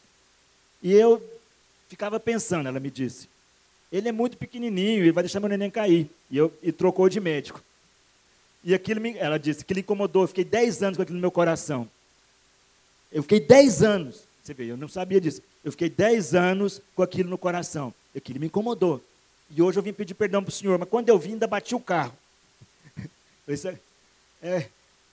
E 0.81 0.91
eu 0.91 1.23
ficava 1.87 2.19
pensando, 2.19 2.67
ela 2.67 2.79
me 2.79 2.91
disse, 2.91 3.27
ele 3.93 4.09
é 4.09 4.11
muito 4.11 4.37
pequenininho, 4.37 5.03
ele 5.03 5.11
vai 5.11 5.23
deixar 5.23 5.39
meu 5.39 5.47
neném 5.47 5.69
cair. 5.69 6.09
E, 6.31 6.35
eu, 6.35 6.51
e 6.63 6.71
trocou 6.71 7.07
de 7.07 7.19
médico. 7.19 7.63
E 8.63 8.73
aquilo, 8.73 8.99
me, 8.99 9.15
ela 9.19 9.37
disse, 9.37 9.63
que 9.63 9.71
lhe 9.71 9.81
incomodou, 9.81 10.23
eu 10.23 10.27
fiquei 10.27 10.43
10 10.43 10.81
anos 10.81 10.97
com 10.97 11.03
aquilo 11.03 11.17
no 11.17 11.21
meu 11.21 11.29
coração. 11.29 11.87
Eu 13.11 13.21
fiquei 13.21 13.39
10 13.39 13.83
anos, 13.83 14.23
você 14.43 14.51
vê, 14.51 14.65
eu 14.65 14.77
não 14.77 14.87
sabia 14.87 15.21
disso. 15.21 15.43
Eu 15.63 15.71
fiquei 15.71 15.91
10 15.91 16.33
anos 16.33 16.81
com 16.95 17.03
aquilo 17.03 17.29
no 17.29 17.37
coração. 17.37 17.93
Aquilo 18.15 18.39
me 18.39 18.47
incomodou. 18.47 18.99
E 19.55 19.61
hoje 19.61 19.77
eu 19.77 19.83
vim 19.83 19.93
pedir 19.93 20.15
perdão 20.15 20.41
para 20.41 20.49
o 20.49 20.53
senhor, 20.53 20.79
mas 20.79 20.89
quando 20.89 21.09
eu 21.09 21.19
vim, 21.19 21.33
ainda 21.33 21.45
bati 21.45 21.75
o 21.75 21.79
carro. 21.79 22.17
é, 24.41 24.69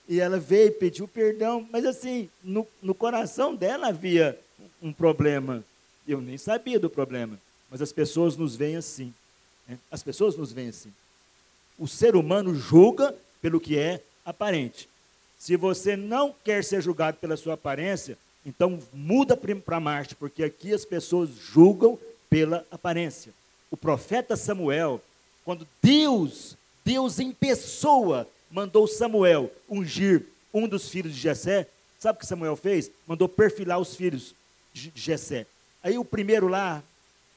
e 0.09 0.19
ela 0.19 0.39
veio 0.39 0.69
e 0.69 0.71
pediu 0.71 1.07
perdão, 1.07 1.67
mas 1.71 1.85
assim, 1.85 2.27
no, 2.43 2.67
no 2.81 2.95
coração 2.95 3.53
dela 3.53 3.89
havia 3.89 4.39
um 4.81 4.91
problema. 4.91 5.63
Eu 6.07 6.19
nem 6.19 6.37
sabia 6.39 6.79
do 6.79 6.89
problema, 6.89 7.39
mas 7.71 7.81
as 7.81 7.91
pessoas 7.91 8.37
nos 8.37 8.55
veem 8.55 8.75
assim. 8.75 9.11
Né? 9.67 9.79
As 9.89 10.03
pessoas 10.03 10.35
nos 10.35 10.51
veem 10.51 10.69
assim. 10.69 10.93
O 11.79 11.87
ser 11.87 12.15
humano 12.15 12.53
julga 12.53 13.15
pelo 13.41 13.59
que 13.59 13.79
é 13.79 14.03
aparente. 14.23 14.87
Se 15.39 15.55
você 15.55 15.95
não 15.95 16.35
quer 16.43 16.63
ser 16.63 16.83
julgado 16.83 17.17
pela 17.17 17.35
sua 17.35 17.55
aparência, 17.55 18.17
então 18.45 18.79
muda 18.93 19.35
para 19.37 19.79
Marte, 19.79 20.13
porque 20.13 20.43
aqui 20.43 20.73
as 20.73 20.85
pessoas 20.85 21.29
julgam 21.29 21.97
pela 22.29 22.63
aparência 22.69 23.33
o 23.71 23.77
profeta 23.77 24.35
Samuel, 24.35 25.01
quando 25.45 25.65
Deus, 25.81 26.57
Deus 26.83 27.19
em 27.19 27.31
pessoa, 27.31 28.27
mandou 28.51 28.85
Samuel 28.85 29.49
ungir 29.67 30.25
um 30.53 30.67
dos 30.67 30.89
filhos 30.89 31.15
de 31.15 31.21
Jessé, 31.21 31.67
sabe 31.97 32.17
o 32.17 32.19
que 32.19 32.27
Samuel 32.27 32.57
fez? 32.57 32.91
Mandou 33.07 33.29
perfilar 33.29 33.79
os 33.79 33.95
filhos 33.95 34.35
de 34.73 34.91
Jessé. 34.93 35.47
Aí 35.81 35.97
o 35.97 36.03
primeiro 36.03 36.49
lá, 36.49 36.83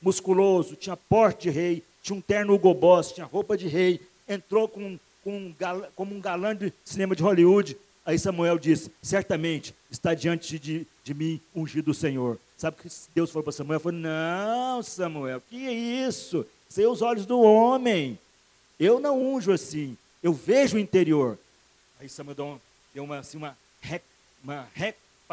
musculoso, 0.05 0.77
tinha 0.77 0.97
porte 0.97 1.45
de 1.45 1.51
rei, 1.51 1.83
tinha 2.03 2.17
um 2.17 2.21
terno 2.21 2.55
Hugo 2.55 2.75
Boss, 2.75 3.13
tinha 3.13 3.27
roupa 3.27 3.57
de 3.57 3.67
rei, 3.67 4.01
entrou 4.29 4.69
com, 4.69 4.99
com 5.25 5.37
um 5.37 5.55
galã, 5.59 5.87
como 5.97 6.15
um 6.15 6.21
galã 6.21 6.55
de 6.55 6.73
cinema 6.85 7.17
de 7.17 7.23
Hollywood. 7.23 7.77
Aí 8.05 8.19
Samuel 8.19 8.59
disse: 8.59 8.93
Certamente 9.03 9.75
está 9.91 10.13
diante 10.13 10.59
de, 10.59 10.87
de 11.03 11.15
mim 11.15 11.41
ungido 11.57 11.91
o 11.91 11.95
Senhor. 11.95 12.39
Sabe 12.57 12.77
o 12.79 12.83
que 12.83 12.95
Deus 13.15 13.31
falou 13.31 13.43
para 13.43 13.53
Samuel? 13.53 13.81
Falou, 13.81 13.99
não, 13.99 14.83
Samuel, 14.83 15.43
que 15.49 15.67
é 15.67 15.73
isso? 15.73 16.47
Sem 16.69 16.87
os 16.87 17.03
olhos 17.03 17.27
do 17.27 17.41
homem. 17.41 18.19
Eu 18.79 19.01
não 19.01 19.21
unjo 19.21 19.53
assim. 19.53 19.97
Eu 20.23 20.33
vejo 20.33 20.77
o 20.77 20.81
interior. 20.81 21.39
Aí 22.01 22.09
Samuel 22.09 22.61
deu 22.95 23.05
uma, 23.05 23.19
assim, 23.19 23.37
uma, 23.37 23.57
rec, 23.81 24.03
uma 24.43 24.67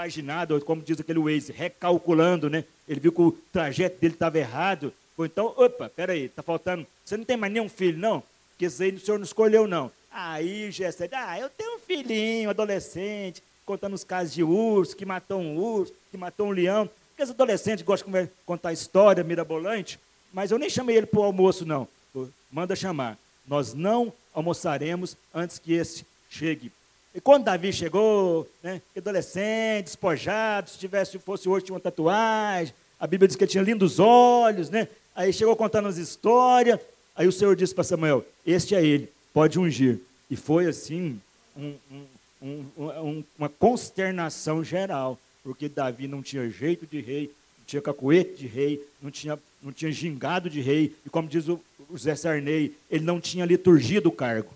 repaginada, 0.02 0.60
como 0.62 0.82
diz 0.82 1.00
aquele 1.00 1.20
Waze, 1.20 1.52
recalculando, 1.52 2.50
né? 2.50 2.64
Ele 2.88 3.00
viu 3.00 3.12
que 3.12 3.22
o 3.22 3.32
trajeto 3.52 4.00
dele 4.00 4.14
estava 4.14 4.40
errado. 4.40 4.94
Ou 5.18 5.26
então, 5.26 5.54
opa, 5.58 5.90
peraí, 5.90 6.26
está 6.26 6.42
faltando. 6.42 6.88
Você 7.06 7.16
não 7.18 7.24
tem 7.24 7.38
mais 7.38 7.54
nenhum 7.54 7.70
filho, 7.70 7.98
não? 7.98 8.24
Porque 8.50 8.66
isso 8.66 8.82
aí 8.82 8.92
o 8.92 9.00
senhor 9.00 9.18
não 9.18 9.26
escolheu, 9.26 9.68
não. 9.68 9.92
Aí 10.12 10.72
Jessé, 10.72 11.10
ah, 11.14 11.40
eu 11.40 11.50
tenho 11.50 11.76
um 11.76 11.80
filhinho, 11.80 12.50
adolescente, 12.50 13.44
contando 13.66 13.94
os 13.94 14.04
casos 14.04 14.34
de 14.34 14.44
urso, 14.44 14.96
que 14.96 15.06
matou 15.06 15.40
um 15.40 15.58
urso, 15.58 15.94
que 16.10 16.18
matou 16.18 16.48
um 16.48 16.52
leão. 16.52 16.90
Porque 17.10 17.24
os 17.24 17.30
adolescentes 17.30 17.86
gostam 17.86 18.12
de 18.12 18.30
contar 18.46 18.74
história 18.74 19.24
mirabolante, 19.24 20.00
mas 20.34 20.52
eu 20.52 20.58
nem 20.58 20.70
chamei 20.70 20.98
ele 20.98 21.06
para 21.06 21.20
o 21.20 21.24
almoço, 21.24 21.66
não. 21.66 21.88
Manda 22.52 22.76
chamar. 22.76 23.18
Nós 23.48 23.74
não 23.74 24.12
almoçaremos 24.34 25.16
antes 25.34 25.60
que 25.60 25.74
esse 25.74 26.06
chegue. 26.30 26.72
E 27.13 27.19
quando 27.19 27.43
Davi 27.43 27.74
chegou, 27.74 28.47
né, 28.63 28.82
adolescente, 28.95 29.86
despojado, 29.86 30.69
se 30.69 30.78
tivesse, 30.78 31.19
fosse 31.19 31.50
hoje, 31.50 31.65
tinha 31.65 31.76
uma 31.76 31.82
tatuagem, 31.82 32.74
a 33.00 33.06
Bíblia 33.06 33.28
diz 33.28 33.36
que 33.36 33.43
ele 33.43 33.52
tinha 33.52 33.63
lindos 33.63 34.00
olhos, 34.00 34.69
né? 34.69 34.88
Aí 35.15 35.34
chegou 35.34 35.56
contando 35.56 35.88
as 35.88 35.97
histórias, 35.97 36.80
aí 37.15 37.28
o 37.28 37.32
Senhor 37.32 37.56
disse 37.56 37.76
para 37.76 37.84
Samuel, 37.84 38.26
este 38.45 38.76
é 38.76 38.86
ele, 38.86 39.12
pode 39.34 39.60
ungir. 39.60 40.00
E 40.30 40.36
foi 40.36 40.67
assim, 40.67 41.19
um, 41.58 41.76
um, 42.41 42.65
um, 42.78 43.24
uma 43.38 43.50
consternação 43.50 44.63
geral 44.63 45.19
porque 45.43 45.67
Davi 45.67 46.08
não 46.08 46.21
tinha 46.21 46.50
jeito 46.50 46.86
de 46.86 47.02
rei, 47.02 47.32
não 47.58 47.65
tinha 47.65 47.82
cacuete 47.82 48.36
de 48.36 48.47
rei, 48.47 48.82
não 49.02 49.10
tinha, 49.10 49.39
não 49.62 49.71
tinha 49.71 49.91
gingado 49.91 50.50
de 50.50 50.62
rei, 50.62 50.95
e 51.06 51.10
como 51.10 51.28
diz 51.28 51.47
o, 51.47 51.60
o 51.89 51.97
Zé 51.97 52.15
Sarney, 52.15 52.76
ele 52.89 53.04
não 53.04 53.19
tinha 53.19 53.45
liturgia 53.45 54.00
do 54.00 54.12
cargo. 54.12 54.54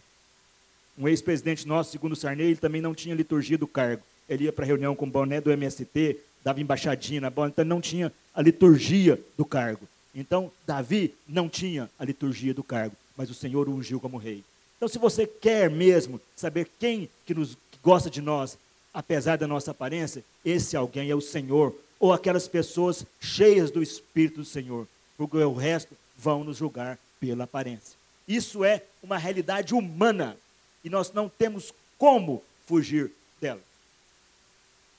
Um 0.97 1.08
ex-presidente 1.08 1.67
nosso, 1.67 1.91
segundo 1.91 2.15
Sarney, 2.15 2.47
ele 2.47 2.55
também 2.55 2.81
não 2.81 2.95
tinha 2.95 3.15
liturgia 3.15 3.58
do 3.58 3.67
cargo. 3.67 4.03
Ele 4.29 4.45
ia 4.45 4.53
para 4.53 4.65
reunião 4.65 4.95
com 4.95 5.05
o 5.05 5.10
boné 5.10 5.41
do 5.41 5.51
MST, 5.51 6.17
dava 6.43 6.62
embaixadinha 6.62 7.21
na 7.21 7.29
bola, 7.29 7.49
então 7.49 7.65
não 7.65 7.81
tinha 7.81 8.12
a 8.34 8.41
liturgia 8.41 9.19
do 9.38 9.45
cargo. 9.45 9.88
Então, 10.13 10.51
Davi 10.65 11.13
não 11.27 11.49
tinha 11.49 11.89
a 11.99 12.05
liturgia 12.05 12.53
do 12.53 12.63
cargo, 12.63 12.95
mas 13.17 13.29
o 13.29 13.34
Senhor 13.34 13.67
o 13.67 13.73
ungiu 13.73 13.99
como 13.99 14.17
rei. 14.17 14.43
Então, 14.77 14.88
se 14.88 14.97
você 14.97 15.27
quer 15.27 15.69
mesmo 15.69 16.21
saber 16.36 16.69
quem 16.79 17.10
que, 17.25 17.34
nos, 17.34 17.55
que 17.71 17.77
gosta 17.84 18.10
de 18.10 18.21
nós, 18.21 18.58
apesar 18.93 19.38
da 19.38 19.47
nossa 19.47 19.71
aparência, 19.71 20.23
esse 20.43 20.77
alguém 20.77 21.10
é 21.10 21.15
o 21.15 21.21
Senhor, 21.21 21.75
ou 21.99 22.13
aquelas 22.13 22.47
pessoas 22.47 23.05
cheias 23.19 23.71
do 23.71 23.84
Espírito 23.84 24.39
do 24.39 24.45
Senhor, 24.45 24.88
porque 25.17 25.38
o 25.38 25.53
resto 25.53 25.95
vão 26.17 26.43
nos 26.43 26.58
julgar 26.58 26.97
pela 27.19 27.43
aparência. 27.43 27.97
Isso 28.27 28.63
é 28.63 28.84
uma 29.03 29.17
realidade 29.17 29.73
humana 29.73 30.38
e 30.85 30.89
nós 30.89 31.11
não 31.11 31.27
temos 31.27 31.73
como 31.97 32.43
fugir 32.67 33.11
dela. 33.41 33.61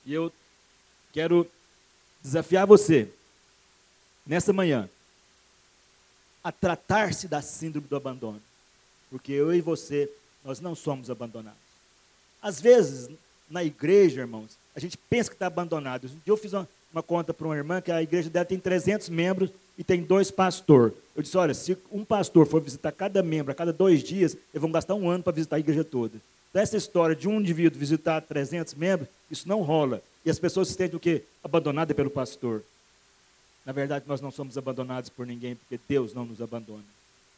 E 0.05 0.13
eu 0.13 0.33
quero 1.13 1.49
desafiar 2.21 2.67
você, 2.67 3.09
nessa 4.27 4.53
manhã, 4.53 4.91
a 6.43 6.51
tratar-se 6.51 7.29
da 7.29 7.41
síndrome 7.41 7.87
do 7.87 7.95
abandono, 7.95 8.43
porque 9.09 9.31
eu 9.31 9.55
e 9.55 9.61
você, 9.61 10.11
nós 10.45 10.59
não 10.59 10.75
somos 10.75 11.09
abandonados. 11.09 11.59
Às 12.43 12.61
vezes, 12.61 13.09
na 13.49 13.63
igreja, 13.63 14.23
irmãos, 14.23 14.59
a 14.75 14.81
gente 14.81 14.99
pensa 14.99 15.31
que 15.31 15.37
está 15.37 15.47
abandonado. 15.47 16.11
Eu 16.27 16.37
fiz 16.37 16.53
uma, 16.53 16.69
uma 16.93 17.03
conta 17.03 17.33
para 17.33 17.47
uma 17.47 17.57
irmã 17.57 17.81
que 17.81 17.93
a 17.93 18.03
igreja 18.03 18.29
dela 18.29 18.45
tem 18.45 18.59
300 18.59 19.09
membros 19.09 19.51
e 19.79 19.85
tem 19.85 20.03
dois 20.03 20.31
pastores. 20.31 20.95
Eu 21.15 21.23
disse, 21.23 21.37
olha, 21.37 21.55
se 21.55 21.77
um 21.91 22.05
pastor 22.05 22.47
for 22.47 22.61
visitar 22.61 22.93
cada 22.93 23.23
membro 23.23 23.53
a 23.53 23.55
cada 23.55 23.73
dois 23.73 24.03
dias, 24.03 24.33
eles 24.33 24.61
vão 24.61 24.71
gastar 24.71 24.95
um 24.95 25.09
ano 25.09 25.23
para 25.23 25.33
visitar 25.33 25.57
a 25.57 25.61
igreja 25.61 25.85
toda. 25.85 26.15
Então, 26.51 26.63
essa 26.63 26.77
história 26.77 27.15
de 27.15 27.29
um 27.29 27.41
indivíduo 27.41 27.79
visitar 27.79 28.21
300 28.23 28.75
membros, 28.75 29.09
isso 29.31 29.49
não 29.49 29.63
rola. 29.63 30.03
E 30.25 30.31
as 30.31 30.39
pessoas 30.39 30.69
se 30.69 30.75
sentem 30.75 30.97
o 30.97 31.01
quê? 31.01 31.23
Abandonadas 31.43 31.95
pelo 31.97 32.11
pastor. 32.11 32.63
Na 33.65 33.73
verdade, 33.73 34.05
nós 34.07 34.21
não 34.21 34.31
somos 34.31 34.57
abandonados 34.57 35.11
por 35.11 35.27
ninguém, 35.27 35.57
porque 35.57 35.79
Deus 35.89 36.15
não 36.15 36.25
nos 36.25 36.41
abandona. 36.41 36.85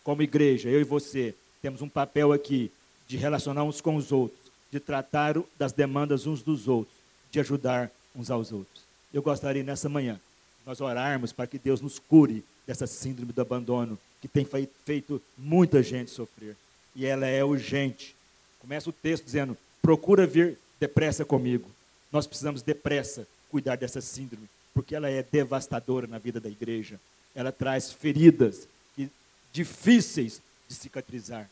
Como 0.05 0.23
igreja, 0.23 0.69
eu 0.69 0.81
e 0.81 0.85
você, 0.85 1.35
temos 1.61 1.83
um 1.83 1.89
papel 1.89 2.33
aqui 2.33 2.71
de 3.07 3.17
relacionar 3.17 3.65
uns 3.65 3.81
com 3.81 3.97
os 3.97 4.13
outros, 4.13 4.39
de 4.71 4.79
tratar 4.79 5.37
das 5.59 5.73
demandas 5.73 6.27
uns 6.27 6.43
dos 6.43 6.69
outros, 6.69 6.97
de 7.31 7.41
ajudar 7.41 7.91
uns 8.15 8.31
aos 8.31 8.53
outros. 8.53 8.83
Eu 9.13 9.23
gostaria 9.23 9.63
nessa 9.63 9.89
manhã 9.89 10.21
nós 10.69 10.83
orarmos 10.83 11.33
para 11.33 11.47
que 11.47 11.59
Deus 11.59 11.81
nos 11.81 11.99
cure 11.99 12.45
dessa 12.67 12.87
síndrome 12.87 13.33
do 13.33 13.41
abandono 13.41 13.99
que 14.21 14.29
tem 14.29 14.47
feito 14.85 15.23
muita 15.35 15.83
gente 15.83 16.11
sofrer. 16.11 16.55
E 16.95 17.07
ela 17.07 17.27
é 17.27 17.43
urgente. 17.43 18.15
Começa 18.61 18.91
o 18.91 18.93
texto 18.93 19.25
dizendo: 19.25 19.57
procura 19.81 20.27
vir 20.27 20.59
depressa 20.79 21.25
comigo. 21.25 21.71
Nós 22.13 22.27
precisamos 22.27 22.61
depressa 22.61 23.27
cuidar 23.51 23.77
dessa 23.77 24.03
síndrome, 24.03 24.47
porque 24.75 24.95
ela 24.95 25.09
é 25.09 25.23
devastadora 25.23 26.07
na 26.07 26.19
vida 26.19 26.39
da 26.39 26.51
igreja. 26.51 27.01
Ela 27.35 27.51
traz 27.51 27.91
feridas 27.91 28.69
que, 28.95 29.09
difíceis 29.51 30.43
de 30.69 30.75
cicatrizar. 30.75 31.49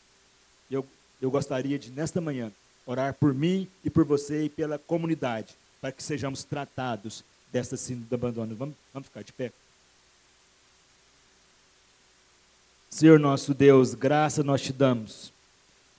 Eu, 0.69 0.85
eu 1.19 1.31
gostaria 1.31 1.79
de, 1.79 1.89
nesta 1.89 2.21
manhã, 2.21 2.51
orar 2.85 3.15
por 3.15 3.33
mim 3.33 3.67
e 3.83 3.89
por 3.89 4.05
você 4.05 4.43
e 4.43 4.49
pela 4.49 4.77
comunidade, 4.77 5.55
para 5.81 5.91
que 5.91 6.03
sejamos 6.03 6.43
tratados 6.43 7.23
dessa 7.51 7.77
síndrome 7.77 8.07
do 8.07 8.15
abandono. 8.15 8.55
Vamos, 8.55 8.75
vamos 8.93 9.07
ficar 9.07 9.23
de 9.23 9.33
pé. 9.33 9.51
Senhor 12.89 13.19
nosso 13.19 13.53
Deus, 13.53 13.93
graça 13.93 14.43
nós 14.43 14.61
te 14.61 14.73
damos 14.73 15.31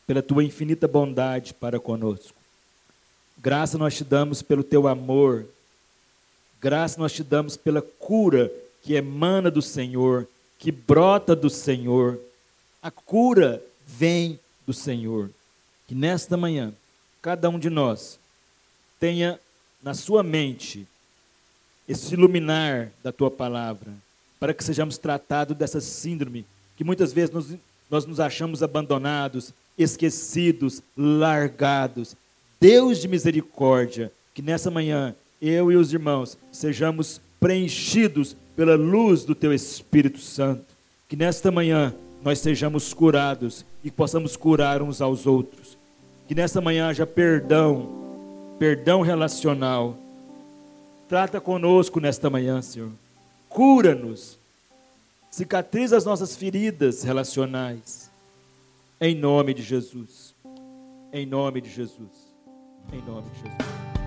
pela 0.06 0.22
tua 0.22 0.42
infinita 0.42 0.88
bondade 0.88 1.52
para 1.54 1.78
conosco. 1.78 2.34
Graça 3.36 3.78
nós 3.78 3.94
te 3.94 4.02
damos 4.02 4.42
pelo 4.42 4.64
teu 4.64 4.88
amor. 4.88 5.46
Graça 6.60 6.98
nós 6.98 7.12
te 7.12 7.22
damos 7.22 7.56
pela 7.56 7.80
cura 7.80 8.50
que 8.82 8.94
emana 8.94 9.50
do 9.50 9.62
Senhor, 9.62 10.26
que 10.58 10.72
brota 10.72 11.36
do 11.36 11.48
Senhor. 11.48 12.18
A 12.82 12.90
cura 12.90 13.62
vem 13.86 14.40
do 14.66 14.72
Senhor. 14.72 15.30
Que 15.86 15.94
nesta 15.94 16.36
manhã, 16.36 16.72
cada 17.22 17.48
um 17.48 17.58
de 17.58 17.70
nós 17.70 18.18
tenha 18.98 19.38
na 19.82 19.94
sua 19.94 20.22
mente 20.22 20.86
esse 21.88 22.12
iluminar 22.14 22.92
da 23.02 23.10
tua 23.10 23.30
palavra, 23.30 23.92
para 24.38 24.52
que 24.52 24.62
sejamos 24.62 24.98
tratados 24.98 25.56
dessa 25.56 25.80
síndrome, 25.80 26.44
que 26.76 26.84
muitas 26.84 27.12
vezes 27.12 27.30
nos, 27.30 27.54
nós 27.90 28.04
nos 28.04 28.20
achamos 28.20 28.62
abandonados, 28.62 29.54
esquecidos, 29.76 30.82
largados. 30.96 32.14
Deus 32.60 32.98
de 32.98 33.08
misericórdia, 33.08 34.12
que 34.34 34.42
nessa 34.42 34.70
manhã 34.70 35.14
eu 35.40 35.72
e 35.72 35.76
os 35.76 35.92
irmãos 35.92 36.36
sejamos 36.52 37.20
preenchidos 37.40 38.36
pela 38.54 38.74
luz 38.74 39.24
do 39.24 39.34
teu 39.34 39.54
Espírito 39.54 40.18
Santo. 40.18 40.66
Que 41.08 41.16
nesta 41.16 41.50
manhã 41.50 41.94
nós 42.22 42.40
sejamos 42.40 42.92
curados 42.92 43.64
e 43.82 43.90
possamos 43.90 44.36
curar 44.36 44.82
uns 44.82 45.00
aos 45.00 45.26
outros. 45.26 45.78
Que 46.26 46.34
nesta 46.34 46.60
manhã 46.60 46.88
haja 46.88 47.06
perdão, 47.06 47.88
perdão 48.58 49.00
relacional 49.00 49.96
Trata 51.08 51.40
conosco 51.40 51.98
nesta 52.00 52.28
manhã, 52.28 52.60
Senhor. 52.60 52.92
Cura-nos. 53.48 54.38
Cicatriza 55.30 55.96
as 55.96 56.04
nossas 56.04 56.36
feridas 56.36 57.02
relacionais. 57.02 58.10
Em 59.00 59.14
nome 59.14 59.54
de 59.54 59.62
Jesus. 59.62 60.34
Em 61.12 61.24
nome 61.24 61.62
de 61.62 61.70
Jesus. 61.70 62.34
Em 62.92 63.02
nome 63.02 63.30
de 63.30 63.36
Jesus. 63.36 63.97